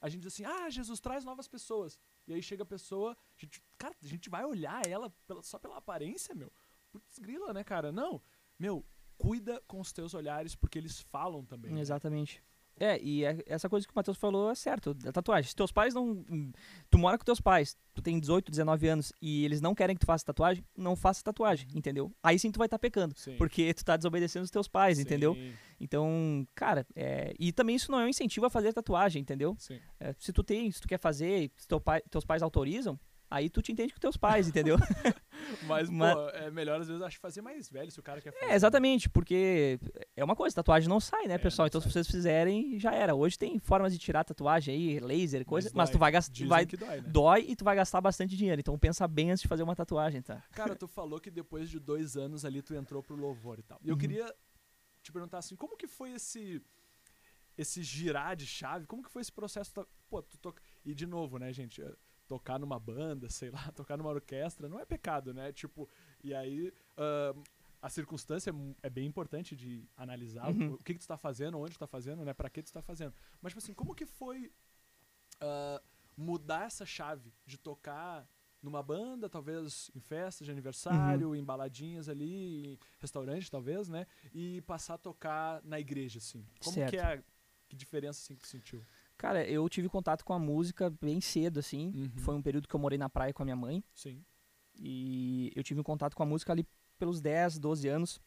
[0.00, 1.98] A gente diz assim, ah, Jesus traz novas pessoas.
[2.30, 5.58] E aí chega a pessoa, a gente, cara, a gente vai olhar ela pela- só
[5.58, 6.52] pela aparência, meu.
[6.92, 7.90] Putz, grila, né, cara?
[7.92, 8.20] Não,
[8.58, 8.84] meu,
[9.18, 11.72] cuida com os teus olhares, porque eles falam também.
[11.72, 11.80] né?
[11.80, 12.42] Exatamente.
[12.78, 15.50] É, e é- essa coisa que o Matheus falou é certo, da tatuagem.
[15.50, 16.24] Se teus pais não.
[16.88, 20.00] Tu mora com teus pais, tu tem 18, 19 anos e eles não querem que
[20.00, 22.10] tu faça tatuagem, não faça tatuagem, entendeu?
[22.22, 23.14] Aí sim tu vai estar pecando.
[23.18, 23.36] Sim.
[23.36, 25.36] Porque tu tá desobedecendo os teus pais, entendeu?
[25.80, 29.56] Então, cara, é, e também isso não é um incentivo a fazer tatuagem, entendeu?
[29.58, 29.80] Sim.
[29.98, 33.48] É, se tu tem, se tu quer fazer, se teu pai, teus pais autorizam, aí
[33.48, 34.76] tu te entende com teus pais, entendeu?
[35.66, 38.32] Mas, Mas- pô, é melhor às vezes acho fazer mais velho se o cara quer
[38.32, 38.44] fazer.
[38.52, 39.78] é, exatamente, porque
[40.16, 41.66] é uma coisa, tatuagem não sai, né, É, pessoal?
[41.66, 41.92] Então, se sai.
[41.92, 43.14] vocês fizerem, já era.
[43.14, 45.92] Hoje tem formas de tirar tatuagem aí, laser, coisa, mas, dói.
[45.96, 47.08] tu vai gastar, vai, dói, né?
[47.08, 48.60] dói e tu vai gastar bastante dinheiro.
[48.60, 50.42] Então pensa bem antes de fazer uma tatuagem, tá?
[50.52, 53.78] Cara, tu falou que depois de dois anos ali tu entrou pro louvor e tal.
[53.82, 53.98] E eu Uhum.
[53.98, 54.34] queria
[55.10, 56.62] te perguntar assim, como que foi esse
[57.58, 58.86] esse girar de chave?
[58.86, 59.70] Como que foi esse processo?
[60.08, 60.62] Pô, tu toca...
[60.84, 61.82] E de novo, né, gente?
[61.82, 61.94] eh,
[62.26, 65.52] Tocar numa banda, sei lá, tocar numa orquestra não é pecado, né?
[65.52, 65.88] Tipo,
[66.22, 67.42] e aí ahn,
[67.82, 70.74] a circunstância é é bem importante de analisar o- Uhum.
[70.74, 72.32] o que, que tu tá fazendo, onde tu tá fazendo, né?
[72.32, 73.12] Pra que tu tá fazendo.
[73.42, 74.50] Mas, tipo assim, como que foi
[75.40, 75.82] ah,
[76.16, 78.26] mudar essa chave de tocar
[78.62, 84.06] numa banda, talvez em festas de aniversário, em baladinhas ali, em restaurante, talvez, né?
[84.34, 86.44] E passar a tocar na igreja, assim.
[86.62, 86.90] Como Certo.
[86.90, 87.22] que é a
[87.68, 88.82] que diferença assim que tu sentiu?
[89.16, 91.92] Cara, eu tive contato com a música bem cedo, assim.
[91.94, 92.10] Uhum.
[92.22, 93.84] Foi um período que eu morei na praia com a minha mãe.
[93.94, 94.24] Sim.
[94.74, 96.66] E eu tive um contato com a música ali
[96.98, 98.20] pelos 10, 12 anos.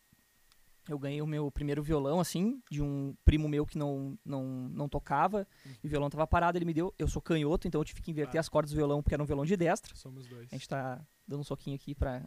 [0.89, 4.89] Eu ganhei o meu primeiro violão, assim, de um primo meu que não, não, não
[4.89, 5.47] tocava.
[5.83, 6.93] E o violão tava parado, ele me deu.
[6.99, 8.41] Eu sou canhoto, então eu tive que inverter Ah.
[8.41, 9.95] as cordas do violão, porque era um violão de destra.
[9.95, 10.49] Somos dois.
[10.51, 12.21] A gente tá dando um soquinho aqui pra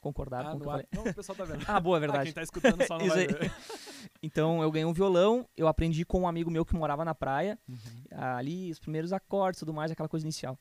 [0.00, 0.86] concordar ah, com o que eu falei.
[0.92, 1.64] Não, o pessoal tá vendo.
[1.68, 2.24] Ah, boa, é Ah, verdade.
[2.24, 3.52] quem tá escutando só não vai ver.
[4.20, 7.58] Então eu ganhei um violão, eu aprendi com um amigo meu que morava na praia.
[7.68, 7.76] Uhum.
[8.10, 10.58] ali os primeiros acordes, tudo mais, aquela coisa inicial.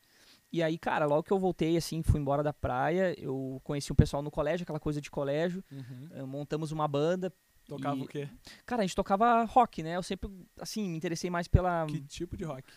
[0.52, 3.96] E aí, cara, logo que eu voltei, assim, fui embora da praia, eu conheci um
[3.96, 6.10] pessoal no colégio, aquela coisa de colégio, Uhum.
[6.12, 7.32] eh, montamos uma banda,
[7.68, 8.28] Tocava E- o quê?
[8.66, 9.96] Cara, a gente tocava rock, né?
[9.96, 11.86] Eu sempre, assim, me interessei mais pela.
[11.86, 12.68] Que tipo de rock?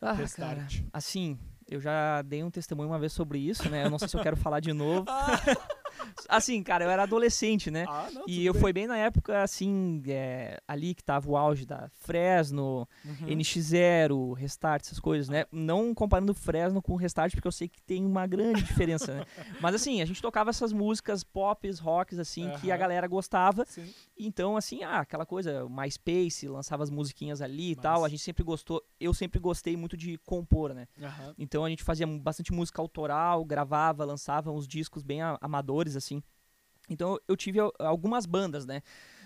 [0.00, 3.84] Ah, cara, assim, eu já dei um testemunho uma vez sobre isso, né?
[3.84, 5.04] Eu não sei se eu quero falar de novo.
[6.28, 7.84] Assim, cara, eu era adolescente, né?
[7.88, 8.60] ah, não, E eu bem.
[8.62, 13.26] foi bem na época, assim, é, ali que tava o auge da Fresno, Uhum.
[13.26, 15.44] NX0, Restart, essas coisas, né?
[15.52, 19.24] Não comparando Fresno com Restart, porque eu sei que tem uma grande diferença, né?
[19.60, 23.64] Mas assim, a gente tocava essas músicas pop, rocks, assim, que a galera gostava.
[23.66, 23.92] Sim.
[24.18, 28.00] Então, assim, ah, aquela coisa, o MySpace, lançava as musiquinhas ali e tal.
[28.02, 30.86] Mas- A gente sempre gostou, eu sempre gostei muito de compor, né?
[31.02, 31.34] Aham.
[31.38, 35.38] Então a gente fazia bastante música autoral, gravava, lançava uns discos bem a-
[35.96, 36.22] assim.
[36.88, 38.82] Então eu tive al- algumas bandas, né?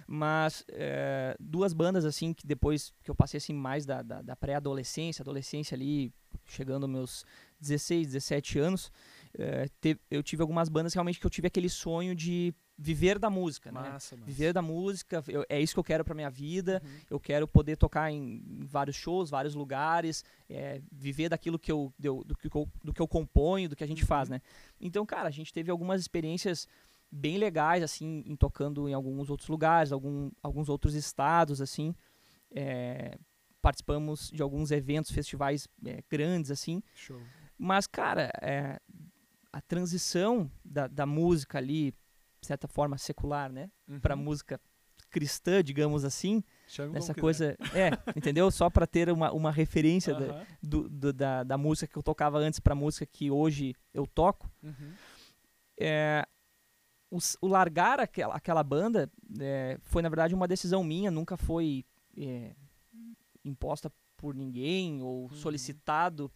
[0.06, 4.36] Mas eh, duas bandas, assim, que depois que eu passei, assim, mais da, da, da
[4.36, 6.12] pré-adolescência, adolescência ali,
[6.44, 7.24] chegando aos meus
[7.60, 8.92] 16, 17 anos,
[9.36, 13.30] eh, te- eu tive algumas bandas realmente que eu tive aquele sonho de viver da
[13.30, 13.80] música, né?
[13.80, 14.26] Massa, massa.
[14.26, 16.98] Viver da música, eu- é isso que eu quero pra minha vida Uhum.
[17.10, 21.92] eu quero poder tocar em em vários shows, vários lugares, é, viver daquilo que eu,
[21.98, 24.34] deu- do, que eu, do que eu componho, do que a gente faz, Uhum.
[24.34, 24.42] né?
[24.80, 26.66] Então, cara, a gente teve algumas experiências
[27.10, 31.94] bem legais, assim, em tocando em alguns outros lugares, algum, alguns outros estados, assim.
[32.50, 33.16] É,
[33.62, 36.82] participamos de alguns eventos, festivais é, grandes, assim.
[36.94, 37.20] Show.
[37.58, 38.78] Mas, cara, é,
[39.52, 41.94] a transição da, da música ali,
[42.46, 43.70] certa forma secular, né?
[43.88, 44.00] Uhum.
[44.16, 44.60] música
[45.10, 47.56] cristã, digamos assim, Chame essa coisa.
[47.74, 48.50] É, entendeu?
[48.50, 50.46] Só pra ter uma, uma referência da, Aham.
[50.62, 54.50] do- do- da, da música que eu tocava antes pra música que hoje eu toco.
[54.62, 54.92] Uhum.
[55.78, 56.26] É,
[57.10, 61.84] o, o largar aquela, aquela banda é, foi, na verdade, uma decisão minha, nunca foi
[62.16, 62.54] é,
[63.44, 65.28] imposta por ninguém ou Uhum.
[65.30, 66.30] solicitado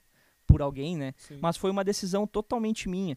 [0.47, 1.13] por alguém, né?
[1.17, 1.39] Sim.
[1.41, 3.17] Mas foi uma decisão totalmente minha.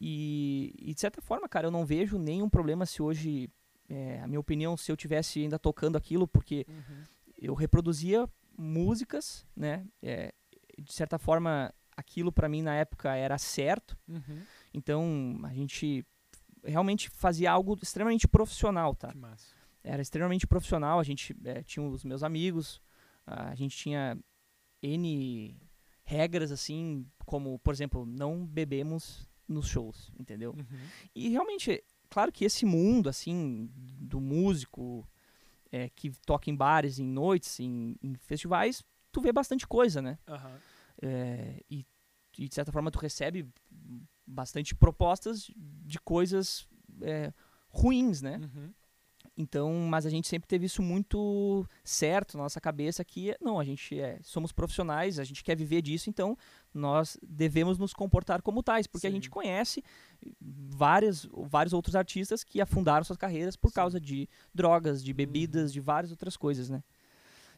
[0.00, 3.48] E, e, de certa forma, cara, eu não vejo nenhum problema se hoje,
[3.88, 7.02] é, a minha opinião, se eu tivesse ainda tocando aquilo, porque Uhum.
[7.38, 9.86] eu reproduzia músicas, né?
[10.02, 10.32] É,
[10.78, 13.96] de certa forma, aquilo pra mim na época era certo.
[14.08, 14.42] Uhum.
[14.72, 16.04] Então, a gente
[16.64, 19.12] realmente fazia algo extremamente profissional, tá?
[19.82, 20.98] Era extremamente profissional.
[20.98, 22.80] A gente eh, tinha os meus amigos,
[23.26, 24.18] a gente tinha
[24.82, 25.56] N
[26.02, 30.52] regras, assim, como, por exemplo, não bebemos nos shows, entendeu?
[30.52, 30.88] Uhum.
[31.14, 35.08] E realmente, claro que esse mundo, assim, do músico
[35.70, 40.18] eh, que toca em bares, em noites, em, em festivais, tu vê bastante coisa, né?
[40.28, 40.58] Aham.
[41.02, 41.84] É, e,
[42.38, 43.48] e, de certa forma tu recebe
[44.26, 46.66] bastante propostas de coisas
[47.02, 47.32] é,
[47.68, 48.38] ruins, né?
[48.38, 48.72] Uhum.
[49.36, 53.64] Então, mas a gente sempre teve isso muito certo na nossa cabeça que não, a
[53.64, 56.36] gente é, somos profissionais, a gente quer viver disso, então
[56.72, 59.16] nós devemos nos comportar como tais, porque a Sim.
[59.16, 59.82] gente conhece
[60.40, 63.74] várias, vários outros artistas que afundaram suas carreiras por Sim.
[63.74, 65.74] causa de drogas, de bebidas, Uhum.
[65.74, 66.82] de várias outras coisas, né?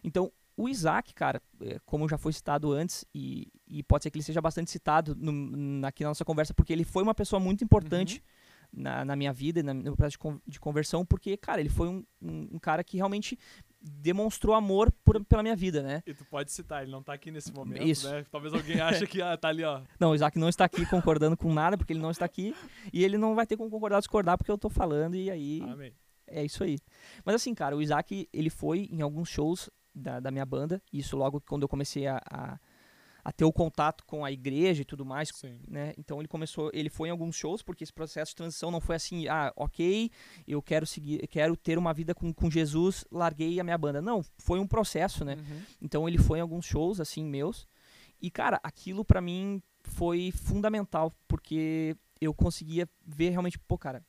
[0.03, 4.17] Então, o Isaac, cara, é, como já foi citado antes, e, e pode ser que
[4.17, 7.39] ele seja bastante citado no, na- aqui na nossa conversa, porque ele foi uma pessoa
[7.39, 8.36] muito importante Uhum.
[8.77, 11.61] Na, na minha vida e na- no meu processo de, con- de conversão, porque, cara,
[11.61, 13.39] ele foi um, um- um cara que realmente
[13.81, 16.03] demonstrou amor por- pela minha vida, né?
[16.07, 18.11] E tu pode citar, ele não tá aqui nesse momento, Isso.
[18.11, 18.25] né?
[18.31, 19.81] Talvez alguém ache que ah, tá ali, ó.
[20.01, 22.55] Não, o Isaac não está aqui concordando com nada, porque ele não está aqui,
[22.93, 25.61] e ele não vai ter como concordar ou discordar, porque eu tô falando, e aí
[25.63, 25.93] Amém.
[26.27, 26.79] é isso aí.
[27.25, 31.17] Mas assim, cara, o Isaac, ele foi em alguns shows da, da minha banda, isso
[31.17, 32.59] logo quando eu comecei a, a,
[33.27, 35.59] a ter o contato com a igreja e tudo mais, Sim.
[35.67, 35.93] né?
[35.99, 38.95] Então ele começou, ele foi em alguns shows, porque esse processo de transição não foi
[38.95, 40.13] assim, ah, ok,
[40.47, 44.01] eu quero seguir, quero ter uma vida com, com Jesus, larguei a minha banda.
[44.01, 45.35] Não, foi um processo, né?
[45.35, 45.63] Uhum.
[45.83, 47.67] Então ele foi em alguns shows, assim, meus.
[48.23, 54.05] E, cara, aquilo pra mim foi fundamental, porque eu conseguia ver realmente, pô, cara,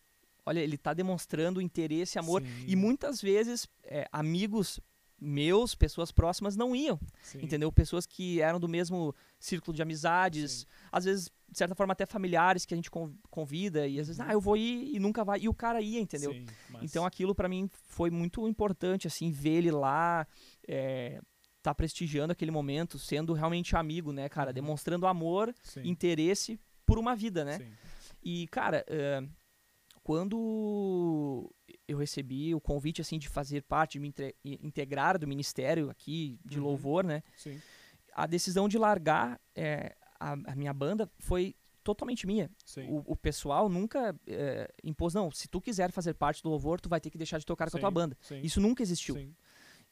[0.45, 2.43] olha, ele tá demonstrando interesse, amor.
[2.43, 2.65] Sim.
[2.67, 4.79] E muitas vezes, é, amigos
[5.19, 7.39] meus, pessoas próximas, não iam, Sim.
[7.41, 7.71] entendeu?
[7.71, 10.65] Pessoas que eram do mesmo círculo de amizades, Sim.
[10.91, 14.19] às vezes, de certa forma, até familiares que a gente con- convida, e às vezes,
[14.19, 15.39] ah, eu vou ir e nunca vai.
[15.39, 16.31] E o cara ia, entendeu?
[16.33, 20.27] Sim, mas- Então aquilo pra mim foi muito importante, assim, ver ele lá,
[20.67, 21.19] é,
[21.63, 24.49] tá prestigiando aquele momento, sendo realmente amigo, né, cara?
[24.51, 24.53] Uhum.
[24.53, 25.53] Demonstrando amor,
[25.83, 27.57] interesse por uma vida, né?
[27.57, 27.71] Sim.
[28.23, 29.23] E, cara, é,
[30.07, 31.53] quando
[31.85, 34.13] eu recebi o convite, assim, de fazer parte, de me
[34.63, 36.63] integrar do ministério aqui de Uhum.
[36.65, 37.21] louvor, né?
[37.35, 37.59] Sim.
[38.13, 42.49] A decisão de largar é, a, a minha banda foi totalmente minha.
[42.65, 42.87] Sim.
[42.89, 46.87] O, o pessoal nunca é, impôs, não, se tu quiser fazer parte do louvor, tu
[46.87, 47.93] vai ter que deixar de tocar com a tua Sim.
[47.93, 48.17] banda.
[48.21, 48.39] Sim.
[48.41, 49.15] Isso nunca existiu.
[49.15, 49.35] Sim.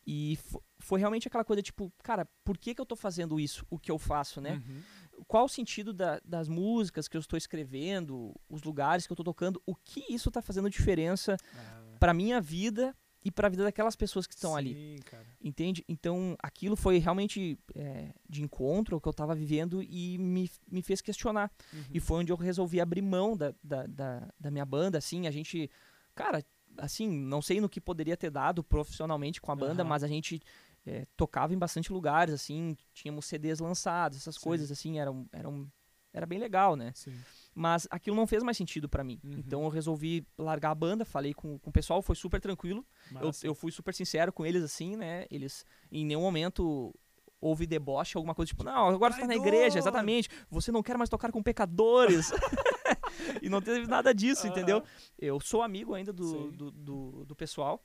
[0.08, 3.65] E fo- foi realmente aquela coisa, tipo, cara, por que, que eu tô fazendo isso,
[3.71, 4.62] o que eu faço, né?
[4.65, 4.82] Uhum.
[5.28, 9.23] Qual o sentido da- das músicas que eu estou escrevendo, os lugares que eu tô
[9.23, 13.95] tocando, o que isso tá fazendo diferença Ah, pra minha vida e pra vida daquelas
[13.95, 14.99] pessoas que estão Sim, ali.
[15.06, 15.25] cara.
[15.41, 15.84] Entende?
[15.88, 20.82] Então, aquilo foi realmente é, de encontro ao que eu tava vivendo e me, me
[20.82, 21.51] fez questionar.
[21.73, 21.84] Uhum.
[21.93, 25.32] E foi onde eu resolvi abrir mão da, da, da, da minha banda, assim, a
[25.32, 25.69] gente,
[26.13, 26.43] cara,
[26.78, 29.89] assim, não sei no que poderia ter dado profissionalmente com a banda, Aham.
[29.89, 30.39] mas a gente
[30.85, 34.41] é, tocava em bastante lugares, assim, tínhamos CDs lançados, essas Sim.
[34.41, 35.71] coisas, assim, eram, eram,
[36.13, 36.91] era bem legal, né?
[36.95, 37.17] Sim.
[37.53, 39.19] Mas aquilo não fez mais sentido pra mim.
[39.23, 39.33] Uhum.
[39.37, 42.85] Então eu resolvi largar a banda, falei com, com o pessoal, foi super tranquilo.
[43.19, 45.25] Eu, eu fui super sincero com eles, assim, né?
[45.31, 46.93] Eles, em nenhum momento
[47.41, 50.29] houve deboche, alguma coisa tipo, não, agora você tá na igreja, exatamente.
[50.49, 52.31] Você não quer mais tocar com pecadores.
[53.41, 54.77] e não teve nada disso, entendeu?
[54.77, 54.87] Aham.
[55.17, 57.83] Eu sou amigo ainda do, do, do, do pessoal.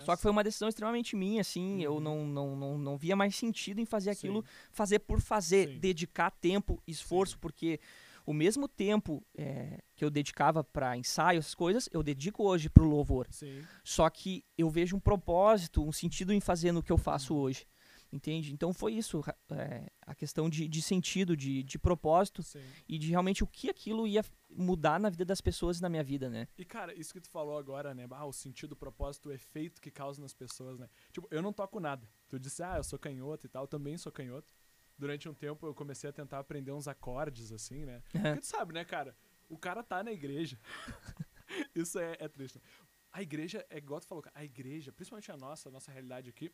[0.00, 1.82] Só que foi uma decisão extremamente minha, assim.
[1.82, 2.00] Eu Uhum.
[2.00, 4.48] não, não, não, não via mais sentido em fazer aquilo, Sim.
[4.72, 5.78] fazer por fazer, Sim.
[5.78, 7.38] dedicar tempo, esforço, Sim.
[7.40, 7.80] porque
[8.24, 12.84] o mesmo tempo é, que eu dedicava pra ensaio, essas coisas, eu dedico hoje pro
[12.88, 13.26] louvor.
[13.30, 13.62] Sim.
[13.84, 17.02] Só que eu vejo um propósito, um sentido em fazer no que eu Uhum.
[17.02, 17.66] faço hoje.
[18.14, 18.52] Entende?
[18.52, 22.42] Então foi isso, é, a questão de, de sentido, de, de propósito
[22.86, 24.22] e de realmente o que aquilo ia
[24.56, 26.48] mudar na vida das pessoas e na minha vida, né?
[26.56, 28.06] E, cara, isso que tu falou agora, né?
[28.10, 30.88] Ah, o sentido, o propósito, o efeito que causa nas pessoas, né?
[31.10, 32.08] Tipo, eu não toco nada.
[32.28, 33.64] Tu disse, ah, eu sou canhoto e tal.
[33.64, 34.52] Eu também sou canhoto.
[34.98, 38.02] Durante um tempo eu comecei a tentar aprender uns acordes, assim, né?
[38.12, 39.16] Porque tu sabe, né, cara?
[39.48, 40.58] O cara tá na igreja.
[41.74, 42.58] isso é, é triste.
[42.58, 42.64] né?
[43.12, 46.50] A igreja, é igual tu falou, a igreja, principalmente a nossa, a nossa realidade aqui,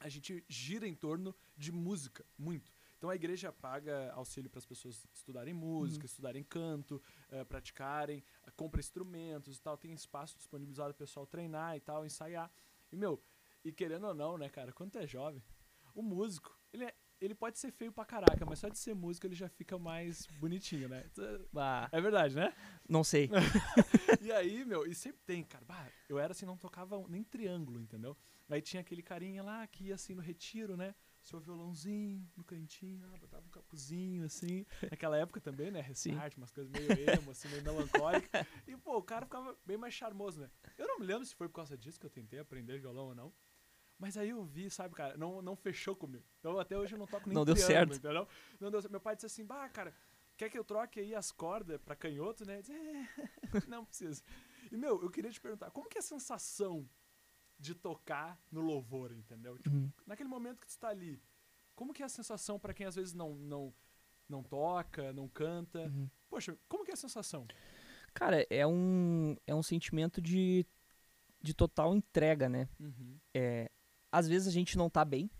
[0.00, 2.72] a gente gira em torno de música, muito.
[3.04, 8.50] Então a igreja paga auxílio para as pessoas estudarem música, estudarem canto, eh, praticarem, eh,
[8.56, 12.50] compra instrumentos e tal, tem espaço disponibilizado para o pessoal treinar e tal, ensaiar.
[12.90, 13.22] E meu,
[13.62, 15.44] e querendo ou não, né, cara, quando tu é jovem,
[15.94, 19.26] o músico, ele, é- ele pode ser feio pra caraca, mas só de ser músico
[19.26, 21.04] ele já fica mais bonitinho, né?
[21.54, 22.54] Ah, É verdade, né?
[22.88, 23.28] não sei.
[24.22, 25.62] E aí, meu, e sempre tem, cara.
[25.66, 28.16] Bah, eu era assim, não tocava nem triângulo, entendeu?
[28.48, 30.94] Aí tinha aquele carinha lá que ia assim no retiro, né?
[31.24, 34.66] Seu violãozinho no cantinho, ah, botava um capuzinho assim.
[34.90, 35.80] Naquela época também, né?
[35.80, 38.28] Restart, umas coisas meio emo, assim, meio melancólico.
[38.66, 40.50] E, pô, o cara ficava bem mais charmoso, né?
[40.76, 43.14] Eu não me lembro se foi por causa disso que eu tentei aprender violão ou
[43.14, 43.32] não.
[43.98, 46.26] Mas aí eu vi, sabe, cara, não, não fechou comigo.
[46.40, 47.96] Então até hoje eu não toco nem Não deu triângulo, certo.
[47.96, 48.28] entendeu?
[48.60, 48.92] Não deu certo.
[48.92, 49.94] Meu pai disse assim, bah, cara,
[50.36, 52.58] quer que eu troque aí as cordas pra canhoto, né?
[52.58, 53.08] Eu disse, é,
[53.66, 54.22] não precisa.
[54.70, 56.86] E, meu, eu queria te perguntar, como que é a sensação
[57.64, 59.56] de tocar no louvor, entendeu?
[59.58, 59.90] Tipo, Uhum.
[60.06, 61.20] naquele momento que tu tá ali,
[61.74, 63.74] como que é a sensação pra quem às vezes não, não,
[64.28, 65.86] não toca, não canta?
[65.86, 66.08] Uhum.
[66.28, 67.46] Poxa, como que é a sensação?
[68.12, 70.66] Cara, é um, é um sentimento de,
[71.40, 72.68] de total entrega, né?
[72.78, 73.18] Uhum.
[73.32, 73.70] É,
[74.12, 75.30] às vezes a gente não tá bem,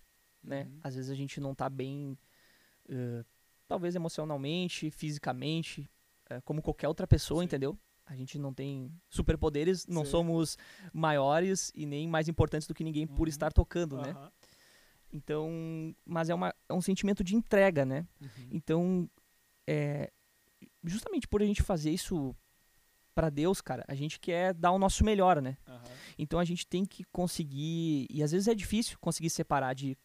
[0.42, 0.64] né?
[0.64, 0.80] Uhum.
[0.82, 2.18] Às vezes a gente não tá bem,
[2.88, 3.24] eh,
[3.68, 5.88] talvez emocionalmente, fisicamente,
[6.30, 7.46] eh, como qualquer outra pessoa, Sim.
[7.46, 7.78] entendeu?
[8.06, 10.10] A gente não tem superpoderes, não Sim.
[10.10, 10.58] somos
[10.92, 13.30] maiores e nem mais importantes do que ninguém por Uhum.
[13.30, 14.10] estar tocando, né?
[14.10, 14.30] Aham.
[15.12, 18.06] Então, mas é, uma, é um sentimento de entrega, né?
[18.20, 18.48] Uhum.
[18.50, 19.10] Então,
[19.66, 20.10] é,
[20.84, 22.34] justamente por a gente fazer isso
[23.14, 25.56] pra Deus, cara, a gente quer dar o nosso melhor, né?
[26.18, 29.96] Então a gente tem que conseguir, e às vezes é difícil conseguir separar de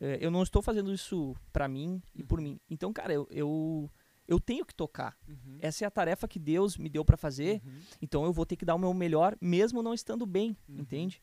[0.00, 2.44] eh, eu não estou fazendo isso pra mim e por Uhum.
[2.44, 2.60] mim.
[2.68, 3.90] Então, cara, eu, eu
[4.26, 5.16] eu tenho que tocar.
[5.28, 5.58] Uhum.
[5.60, 7.80] Essa é a tarefa que Deus me deu pra fazer, Uhum.
[8.02, 10.80] então eu vou ter que dar o meu melhor mesmo não estando bem, Uhum.
[10.80, 11.22] entende?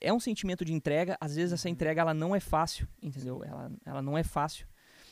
[0.00, 1.72] É um sentimento de entrega, às vezes essa Uhum.
[1.72, 3.42] entrega ela não é fácil, entendeu?
[3.42, 4.66] Ela, ela não é fácil.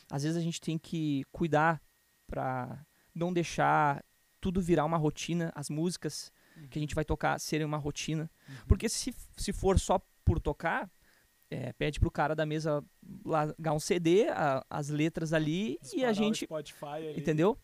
[0.09, 1.81] Às vezes a gente tem que cuidar
[2.25, 4.03] pra não deixar
[4.39, 6.31] tudo virar uma rotina, as músicas
[6.69, 8.29] que a gente vai tocar serem uma rotina.
[8.47, 8.55] Uhum.
[8.67, 10.89] Porque se, se for só por tocar,
[11.49, 12.83] é, pede pro cara da mesa
[13.25, 16.45] largar um CD, a- as letras ali, e Disparar a o gente.
[16.45, 17.19] Spotify ali.
[17.19, 17.57] Entendeu?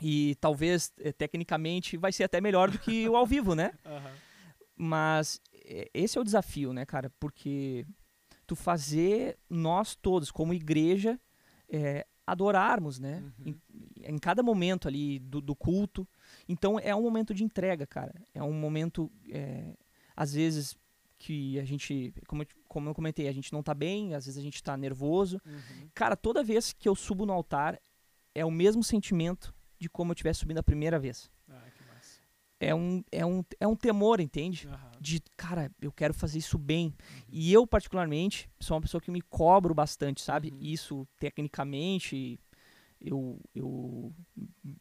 [0.00, 3.72] E talvez, eh, tecnicamente, vai ser até melhor do que o ao vivo, né?
[3.84, 4.12] Aham.
[4.76, 5.40] Mas
[5.92, 7.10] esse é o desafio, né, cara?
[7.20, 7.84] Porque
[8.46, 11.20] tu fazer nós todos, como igreja,
[11.68, 13.22] eh, adorarmos, né?
[13.38, 13.54] Uhum.
[14.04, 16.08] Em, em cada momento ali do, do culto.
[16.48, 18.14] Então é um momento de entrega, cara.
[18.32, 19.74] É um momento, é,
[20.16, 20.74] às vezes,
[21.20, 24.38] que a gente, como, eu- como eu comentei, a gente não tá bem, às vezes
[24.38, 25.38] a gente tá nervoso.
[25.46, 25.88] Uhum.
[25.94, 27.78] Cara, toda vez que eu subo no altar,
[28.34, 31.30] é o mesmo sentimento de como eu estivesse subindo a primeira vez.
[31.48, 32.20] Ah, que massa.
[32.58, 34.66] É um, é um, é um temor, entende?
[34.66, 34.90] Aham.
[35.00, 36.94] De, cara, eu quero fazer isso bem.
[37.30, 40.50] E eu, particularmente, sou uma pessoa que me cobro bastante, sabe?
[40.50, 40.58] Uhum.
[40.60, 42.38] Isso, tecnicamente,
[43.00, 44.12] eu, eu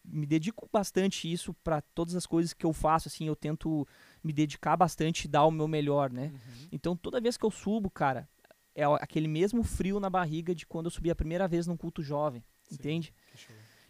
[0.04, 3.88] me dedico bastante isso para todas as coisas que eu faço, assim, eu tento
[4.24, 6.32] me dedicar bastante e dar o meu melhor, né?
[6.34, 6.68] Uhum.
[6.72, 8.28] Então, toda vez que eu subo, cara,
[8.76, 12.02] é aquele mesmo frio na barriga de quando eu subi a primeira vez num culto
[12.02, 13.14] jovem, Sim, entende?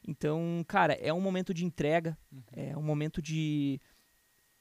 [0.08, 2.42] Então, cara, é um momento de entrega, Uhum.
[2.54, 3.80] é um momento de.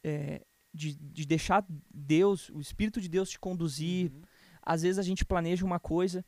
[0.04, 4.12] é, de, de deixar Deus, o Espírito de Deus te conduzir.
[4.12, 4.22] Uhum.
[4.62, 6.24] Às vezes a gente planeja uma coisa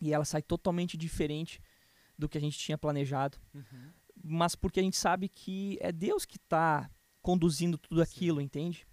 [0.00, 1.60] e ela sai totalmente diferente
[2.18, 3.90] do que a gente tinha planejado, Uhum.
[4.24, 6.90] mas porque a gente sabe que é Deus que está
[7.32, 8.10] conduzindo tudo Sim.
[8.10, 8.86] aquilo, entende?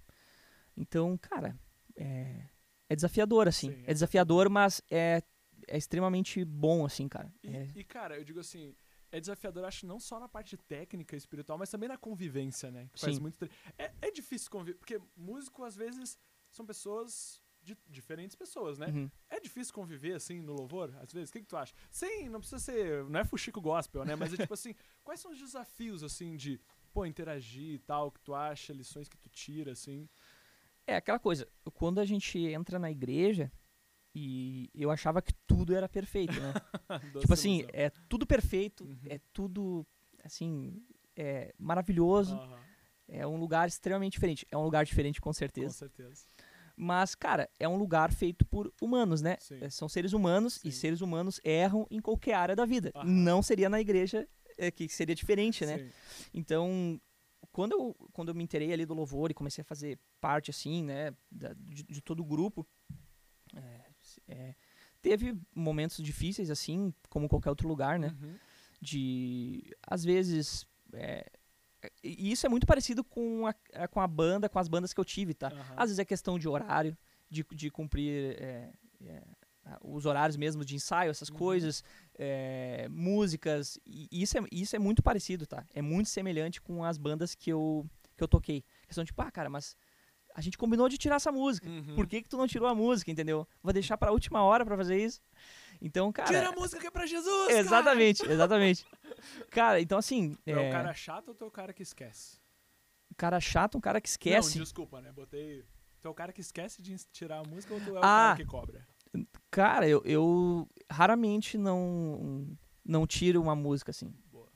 [0.76, 1.58] Então, cara,
[1.96, 2.50] é,
[2.90, 3.72] é desafiador, assim.
[3.72, 5.24] Sim, é é desafiador, mas é,
[5.70, 7.34] é extremamente bom, assim, cara.
[7.42, 8.76] E, É- e, cara, eu digo assim,
[9.10, 12.90] é desafiador, acho, não só na parte técnica e espiritual, mas também na convivência, né?
[12.92, 13.22] Que faz Sim.
[13.22, 13.38] muito.
[13.38, 16.18] tre- É, é difícil conviver, porque músico, às vezes,
[16.52, 17.42] são pessoas.
[17.66, 18.90] De diferentes pessoas, né?
[18.92, 19.10] Uhum.
[19.28, 21.32] É difícil conviver assim no louvor, às vezes?
[21.32, 21.74] O que, que tu acha?
[21.90, 23.04] Sim, não precisa ser.
[23.06, 24.16] Não é fuxico gospel, né?
[24.16, 26.62] Mas é tipo assim, quais são os desafios, assim, de,
[26.96, 30.08] pô, interagir e tal, que tu acha, lições que tu tira, assim?
[30.88, 33.52] É aquela coisa, quando a gente entra na igreja
[34.16, 36.54] e eu achava que tudo era perfeito, né?
[37.20, 38.98] Tipo assim, é tudo perfeito, Uhum.
[39.10, 39.86] é tudo,
[40.24, 40.82] assim,
[41.18, 42.64] é maravilhoso, Aham,
[43.10, 44.48] é um lugar extremamente diferente.
[44.50, 45.74] É um lugar diferente, com com certeza.
[45.74, 46.26] certeza.
[46.78, 49.36] Mas, cara, é um lugar feito por humanos, né?
[49.40, 49.60] Sim.
[49.62, 50.70] É, São seres humanos Sim.
[50.70, 52.92] e seres humanos erram em qualquer área da vida.
[53.04, 55.78] Não seria na igreja é, que seria diferente, né?
[55.80, 55.92] Sim.
[56.34, 57.02] Então,
[57.52, 60.84] quando eu, quando eu me inteirei ali do louvor e comecei a fazer parte, assim,
[60.84, 62.66] né, da- de, de todo o grupo,
[63.56, 63.82] é,
[64.28, 64.56] é,
[65.02, 68.16] teve momentos difíceis, assim, como qualquer outro lugar, né?
[68.22, 68.36] Uhum.
[68.82, 71.30] De, às vezes, é,
[72.04, 75.00] e isso é muito parecido com a, a- com a banda, com as bandas que
[75.00, 75.48] eu tive, tá?
[75.48, 75.74] Aham.
[75.78, 76.98] Às vezes é questão de horário,
[77.30, 79.24] de, de cumprir é, é,
[79.82, 81.38] os horários mesmo de ensaio, essas Uhum.
[81.38, 81.84] coisas,
[82.18, 85.66] é, músicas, e isso é, isso é muito parecido, tá?
[85.74, 88.64] É muito semelhante com as bandas que eu, que eu toquei.
[88.86, 89.76] Questão de, tipo, ah, cara, mas
[90.36, 91.68] a gente combinou de tirar essa música.
[91.70, 91.96] Uhum.
[91.96, 93.48] Por que, que tu não tirou a música, entendeu?
[93.64, 95.22] Vou deixar pra última hora pra fazer isso.
[95.82, 96.28] Então, cara.
[96.28, 97.48] Tira a música que é pra Jesus!
[97.48, 97.60] cara!
[97.60, 98.86] Exatamente, exatamente.
[99.50, 100.36] Cara, então assim.
[100.44, 102.38] Tu é o é, cara chato ou tu é o cara que esquece?
[103.18, 104.58] cara chato, um cara que esquece.
[104.58, 105.12] Não, desculpa, né?
[105.12, 105.64] Botei.
[106.02, 108.02] Tu é o cara que esquece de tirar a música ou tu é o Ah.
[108.02, 108.86] cara que cobra?
[109.52, 114.14] Cara, eu, eu raramente não não tiro uma música assim.
[114.32, 114.48] Boa.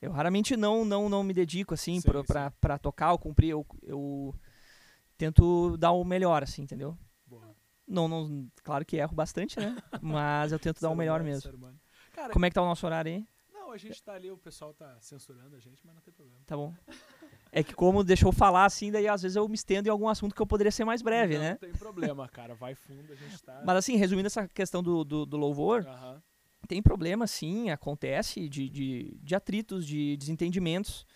[0.00, 2.00] Eu raramente não não não me dedico assim
[2.60, 3.50] pra tocar ou cumprir.
[3.50, 4.34] Eu, eu
[5.16, 6.96] tento dar o melhor, assim, entendeu?
[7.26, 7.54] Boa.
[7.86, 9.76] Não, não, claro que erro bastante, né?
[10.02, 11.80] Mas eu tento dar o melhor humano, mesmo.
[12.12, 13.26] Cara, Como é que tá o nosso horário aí?
[13.52, 16.40] não, a gente tá ali, o pessoal tá censurando a gente, mas não tem problema.
[16.46, 16.74] Tá bom.
[17.50, 20.34] É que como deixou falar assim, daí às vezes eu me estendo em algum assunto
[20.34, 21.54] que eu poderia ser mais breve, não né?
[21.56, 22.54] tem problema, cara.
[22.54, 23.62] Vai fundo, a gente tá.
[23.64, 26.22] Mas assim, resumindo essa questão do, do, do louvor, Aham.
[26.66, 31.06] tem problema sim, acontece de, de, de atritos, de desentendimentos,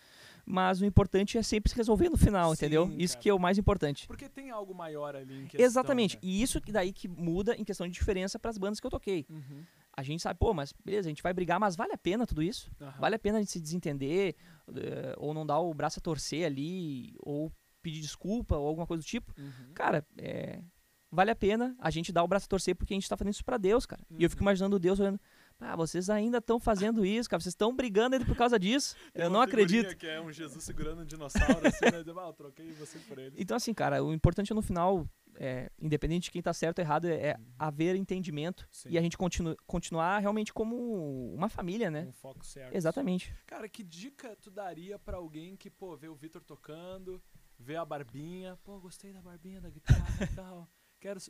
[0.45, 2.93] mas o importante é sempre se resolver no final, Sim, entendeu?
[2.99, 3.23] Isso cara.
[3.23, 4.07] que é o mais importante.
[4.07, 5.65] Porque tem algo maior ali em questão.
[5.65, 6.17] Exatamente.
[6.17, 6.21] né?
[6.23, 8.91] E isso que daí que muda em questão de diferença para as bandas que eu
[8.91, 9.25] toquei.
[9.31, 9.63] Uhum.
[9.95, 12.43] A gente sabe, pô, mas beleza, a gente vai brigar, mas vale a pena tudo
[12.43, 12.71] isso?
[12.81, 12.99] Aham.
[12.99, 14.35] Vale a pena a gente se desentender,
[14.75, 17.53] eh, ou não dar o braço a torcer ali, ou
[17.83, 19.35] pedir desculpa, ou alguma coisa do tipo?
[19.39, 19.73] Uhum.
[19.75, 20.63] Cara, é,
[21.11, 23.35] vale a pena a gente dar o braço a torcer porque a gente tá fazendo
[23.35, 24.03] isso pra Deus, cara.
[24.19, 24.45] E eu fico Uhum.
[24.49, 25.21] imaginando Deus olhando,
[25.61, 28.97] ah, vocês ainda estão fazendo isso, cara, vocês estão brigando ainda por causa disso.
[29.15, 29.95] Eu não acredito.
[29.97, 32.03] Que é um Jesus segurando um dinossauro, assim, né?
[32.19, 33.35] Ah, eu troquei você por ele.
[33.39, 37.07] Então, assim, cara, o importante no final, é, independente de quem tá certo ou errado,
[37.07, 37.45] é, é Uhum.
[37.59, 38.91] haver entendimento Sim.
[38.91, 42.05] e a gente continu continuar realmente como uma família, né?
[42.09, 42.75] Um foco certo.
[42.75, 43.35] Exatamente.
[43.47, 47.23] Cara, que dica tu daria pra alguém que, pô, vê o Vitor tocando,
[47.59, 50.69] vê a barbinha, pô, gostei da barbinha, da guitarra e tal.
[51.01, 51.21] Quero.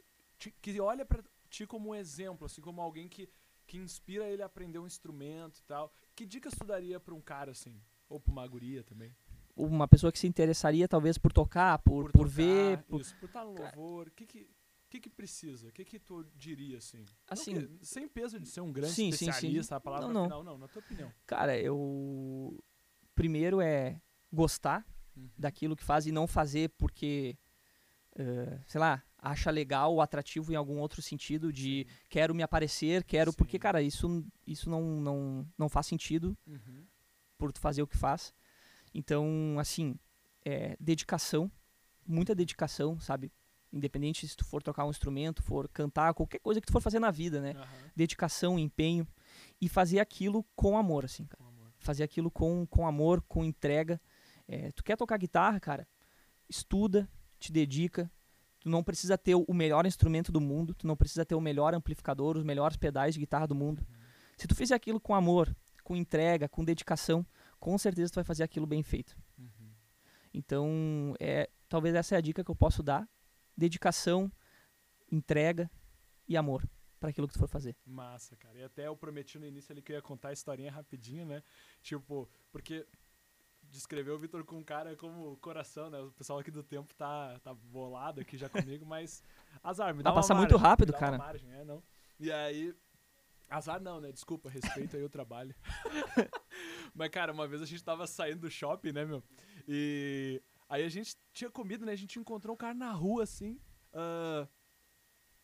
[0.61, 3.29] Que olha pra ti como um exemplo, assim, como alguém que,
[3.67, 5.93] que inspira ele a aprender um instrumento e tal.
[6.17, 7.81] Que dicas tu daria pra um cara, assim?
[8.09, 9.15] Ou pra uma guria também?
[9.55, 12.83] Uma pessoa que se interessaria, talvez, por tocar, por, por, tocar, ver.
[12.85, 13.01] Por...
[13.01, 14.09] Isso, por estar no louvor.
[14.09, 14.49] O que que,
[14.89, 15.69] que que precisa?
[15.69, 17.05] O que que tu diria, assim?
[17.29, 19.29] Assim, sem peso de ser um grande Sim, sim, sim.
[19.29, 20.25] especialista, a palavra Não, não.
[20.25, 21.13] final, não, na tua opinião.
[21.27, 22.59] cara, eu.
[23.15, 24.01] Primeiro é
[24.33, 25.29] gostar Uhum.
[25.37, 27.37] daquilo que faz e não fazer porque,
[28.17, 31.95] eh, sei lá, acha legal ou atrativo em algum outro sentido de Sim.
[32.09, 33.31] quero me aparecer, quero.
[33.31, 33.37] Sim.
[33.37, 36.87] Porque, cara, isso, isso não, não, não faz sentido Uhum.
[37.37, 38.33] por tu fazer o que faz.
[38.95, 39.97] Então, assim,
[40.45, 41.51] é, dedicação,
[42.07, 43.33] muita dedicação, sabe?
[43.73, 46.99] Independente se tu for tocar um instrumento, for cantar, qualquer coisa que tu for fazer
[46.99, 47.53] na vida, né?
[47.53, 47.67] Aham,
[47.97, 49.07] Dedicação, empenho
[49.61, 51.43] e fazer aquilo com amor, assim, cara.
[51.43, 51.73] amor.
[51.79, 54.01] Fazer aquilo com, com amor, com entrega.
[54.47, 55.89] É, tu quer tocar guitarra, cara?
[56.49, 58.11] Estuda, te dedica.
[58.61, 61.75] Tu não precisa ter o melhor instrumento do mundo, tu não precisa ter o melhor
[61.75, 63.85] amplificador, os melhores pedais de guitarra do mundo.
[64.37, 67.27] Se tu fizer aquilo com amor, com entrega, com dedicação,
[67.63, 69.17] com certeza tu vai fazer aquilo bem feito.
[69.39, 69.73] Uhum.
[70.35, 73.09] Então, é, talvez essa é a dica que eu posso dar:
[73.57, 74.31] dedicação,
[75.11, 75.71] entrega
[76.27, 77.77] e amor para aquilo que tu for fazer.
[77.87, 78.59] Massa, cara.
[78.59, 81.41] E até eu prometi no início ali que eu ia contar a historinha rapidinho, né?
[81.83, 82.85] Tipo, porque
[83.63, 86.01] descrever o Vitor com cara como coração, né?
[86.01, 89.23] O pessoal aqui do tempo tá, tá bolado aqui já comigo, mas
[89.63, 91.17] azar, me dá Ah, uma passa margem, muito rápido, dá cara.
[91.17, 91.81] margem, é, não.
[92.19, 92.75] E aí,
[93.57, 94.11] azar não, né?
[94.11, 95.55] Desculpa, respeito aí o trabalho.
[96.95, 99.23] mas, cara, uma vez a gente tava saindo do shopping, né, meu?
[99.69, 101.93] E aí a gente tinha comido, né?
[101.93, 103.61] A gente encontrou um cara na rua, assim,
[103.93, 104.49] ah,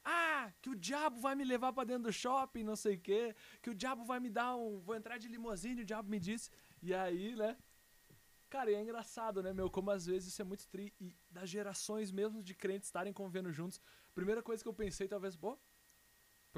[0.04, 3.34] ah, que o diabo vai me levar pra dentro do shopping, não sei o quê.
[3.61, 4.80] Que o diabo vai me dar um.
[4.80, 6.50] Vou entrar de limusine, o diabo me disse.
[6.82, 7.56] E aí, né?
[8.48, 9.68] Cara, e é engraçado, né, meu?
[9.70, 10.94] Como às vezes isso é muito tri.
[10.98, 13.80] E das gerações mesmo de crentes estarem convivendo juntos.
[14.14, 15.59] Primeira coisa que eu pensei, talvez, pô,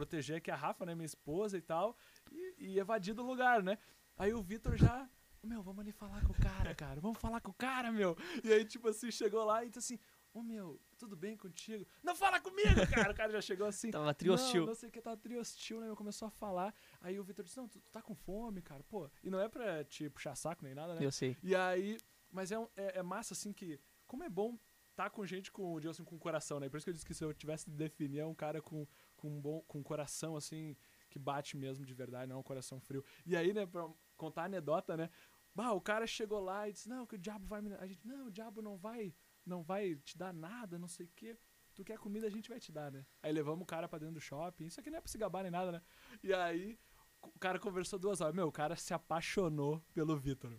[0.00, 1.96] proteger aqui a Rafa, né, minha esposa e tal.
[2.32, 3.78] E, e evadir do lugar, né?
[4.16, 5.08] Aí o Vitor já.
[5.42, 7.00] Meu, vamos ali falar com o cara, cara.
[7.00, 8.16] Vamos falar com o cara, meu.
[8.44, 9.98] E aí, tipo assim, chegou lá e disse assim:
[10.34, 11.86] Ô meu, tudo bem contigo?
[12.02, 13.12] Não fala comigo, cara!
[13.12, 13.90] O cara já chegou assim.
[13.90, 14.60] Tava triostil.
[14.60, 15.86] Não, não sei o que, tava triostil, né?
[15.86, 15.96] meu?
[15.96, 16.74] Começou a falar.
[17.00, 18.82] Aí o Vitor disse: Não, tu, tu tá com fome, cara.
[18.84, 21.04] Pô, e não é pra te puxar saco nem nada, né?
[21.04, 21.36] Eu sei.
[21.42, 21.98] E aí,
[22.30, 23.78] mas é, um- é, é massa, assim, que.
[24.06, 24.58] Como é bom
[24.94, 26.68] tá com gente com, assim, com coração, né?
[26.68, 28.86] Por isso que eu disse que se eu tivesse de definir, é um cara com,
[29.20, 30.76] com um bom com coração, assim,
[31.08, 33.04] que bate mesmo de verdade, não é um coração frio.
[33.26, 35.10] E aí, né, pra contar a anedota, né?
[35.54, 37.74] Bah, o cara chegou lá e disse, não, que o diabo vai me...
[37.74, 39.14] A gente, não, o diabo não vai,
[39.44, 41.36] não vai te dar nada, não sei o quê.
[41.74, 43.04] Tu quer comida, a gente vai te dar, né?
[43.22, 44.66] Aí levamos o cara pra dentro do shopping.
[44.66, 45.82] Isso aqui não é pra se gabar nem nada, né?
[46.22, 46.78] E aí,
[47.22, 48.34] o cara conversou duas horas.
[48.34, 50.52] Meu, o cara se apaixonou pelo Vitor.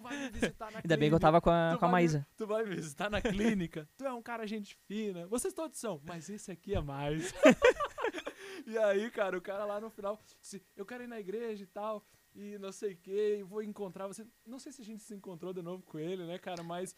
[0.00, 1.88] Tu vai me visitar na Ainda bem que eu clínica, tava com a, com a
[1.88, 2.26] Maísa.
[2.36, 3.88] Tu vai me visitar na clínica.
[3.96, 5.26] tu é um cara gente fina.
[5.26, 7.32] Vocês todos são, mas esse aqui é mais.
[8.66, 11.66] e aí, cara, o cara lá no final, disse, eu quero ir na igreja e
[11.66, 14.26] tal, e não sei o que, e vou encontrar você.
[14.46, 16.94] Não sei se a gente se encontrou de novo com ele, né, cara, mas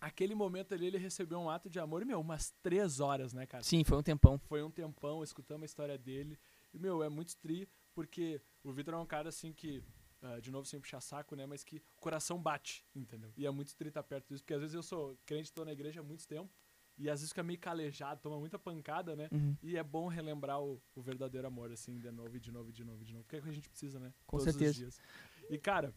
[0.00, 3.46] aquele momento ali ele recebeu um ato de amor, e, meu, umas três horas, né,
[3.46, 3.62] cara?
[3.62, 4.38] Sim, foi um tempão.
[4.48, 6.38] Foi um tempão, escutamos a história dele.
[6.72, 9.82] E, meu, é muito tri, porque o Vitor é um cara assim que,
[10.20, 11.46] ah, de novo, sem puxar saco, né?
[11.46, 13.32] Mas que o coração bate, entendeu?
[13.36, 15.72] E é muito tri estar perto disso, porque às vezes eu sou crente, tô na
[15.72, 16.50] igreja há muito tempo,
[16.98, 19.28] e às vezes fica meio calejado, toma muita pancada, né?
[19.30, 19.56] Uhum.
[19.62, 22.72] E é bom relembrar o, o verdadeiro amor, assim, de novo, e de novo, e
[22.72, 23.24] de novo, de novo.
[23.24, 24.12] Porque é o que a gente precisa, né?
[24.26, 25.00] Com Todos os certeza.
[25.48, 25.94] E, cara,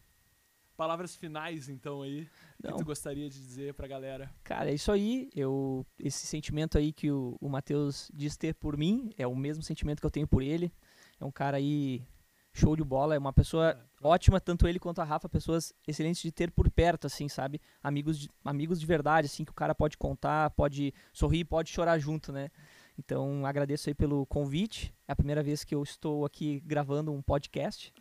[0.76, 2.28] palavras finais, então, aí,
[2.60, 4.32] que Não, tu gostaria de dizer pra galera.
[4.44, 5.28] Cara, é isso aí.
[5.34, 9.62] Eu, esse sentimento aí que o, o Matheus diz ter por mim é o mesmo
[9.64, 10.72] sentimento que eu tenho por ele.
[11.18, 12.06] É um cara aí
[12.52, 16.22] show de bola, é uma pessoa É, ótima, tanto ele quanto a Rafa, pessoas excelentes
[16.22, 17.60] de ter por perto, assim, sabe?
[17.82, 21.98] Amigos de, amigos de verdade, assim, que o cara pode contar, pode sorrir, pode chorar
[21.98, 22.50] junto, né?
[22.98, 24.94] Então, agradeço aí pelo convite.
[25.08, 27.92] É a primeira vez que eu estou aqui gravando um podcast.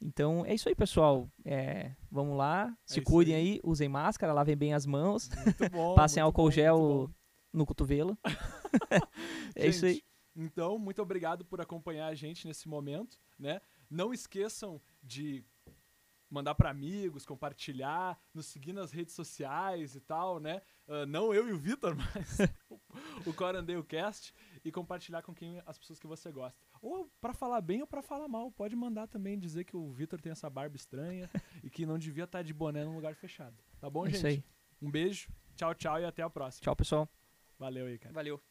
[0.00, 1.28] Então, é isso aí, pessoal.
[1.44, 3.52] É, vamos lá, se isso cuidem aí.
[3.52, 5.30] aí, usem máscara, lavem bem as mãos.
[5.44, 5.94] Muito bom.
[5.96, 7.10] Passem álcool bom, gel
[7.52, 8.18] no cotovelo.
[9.54, 9.94] é isso aí.
[9.94, 10.04] Gente,
[10.36, 13.60] Então, muito obrigado por acompanhar a gente nesse momento, né?
[13.94, 15.44] Não esqueçam de
[16.28, 20.62] mandar para amigos, compartilhar, nos seguir nas redes sociais e tal, né?
[20.88, 22.38] Ah, não eu e o Vitor, mas
[23.24, 24.34] o Corandale Cast
[24.64, 26.58] e compartilhar com quem as pessoas que você gosta.
[26.82, 30.20] Ou para falar bem ou para falar mal, pode mandar também dizer que o Vitor
[30.20, 31.30] tem essa barba estranha
[31.62, 33.56] e que não devia estar de boné num lugar fechado.
[33.78, 34.16] Tá bom, É gente?
[34.16, 34.44] isso aí.
[34.82, 36.64] Um beijo, tchau, tchau e até a próxima.
[36.64, 37.08] Tchau, pessoal.
[37.58, 38.12] Valeu aí, cara.
[38.12, 38.42] Valeu.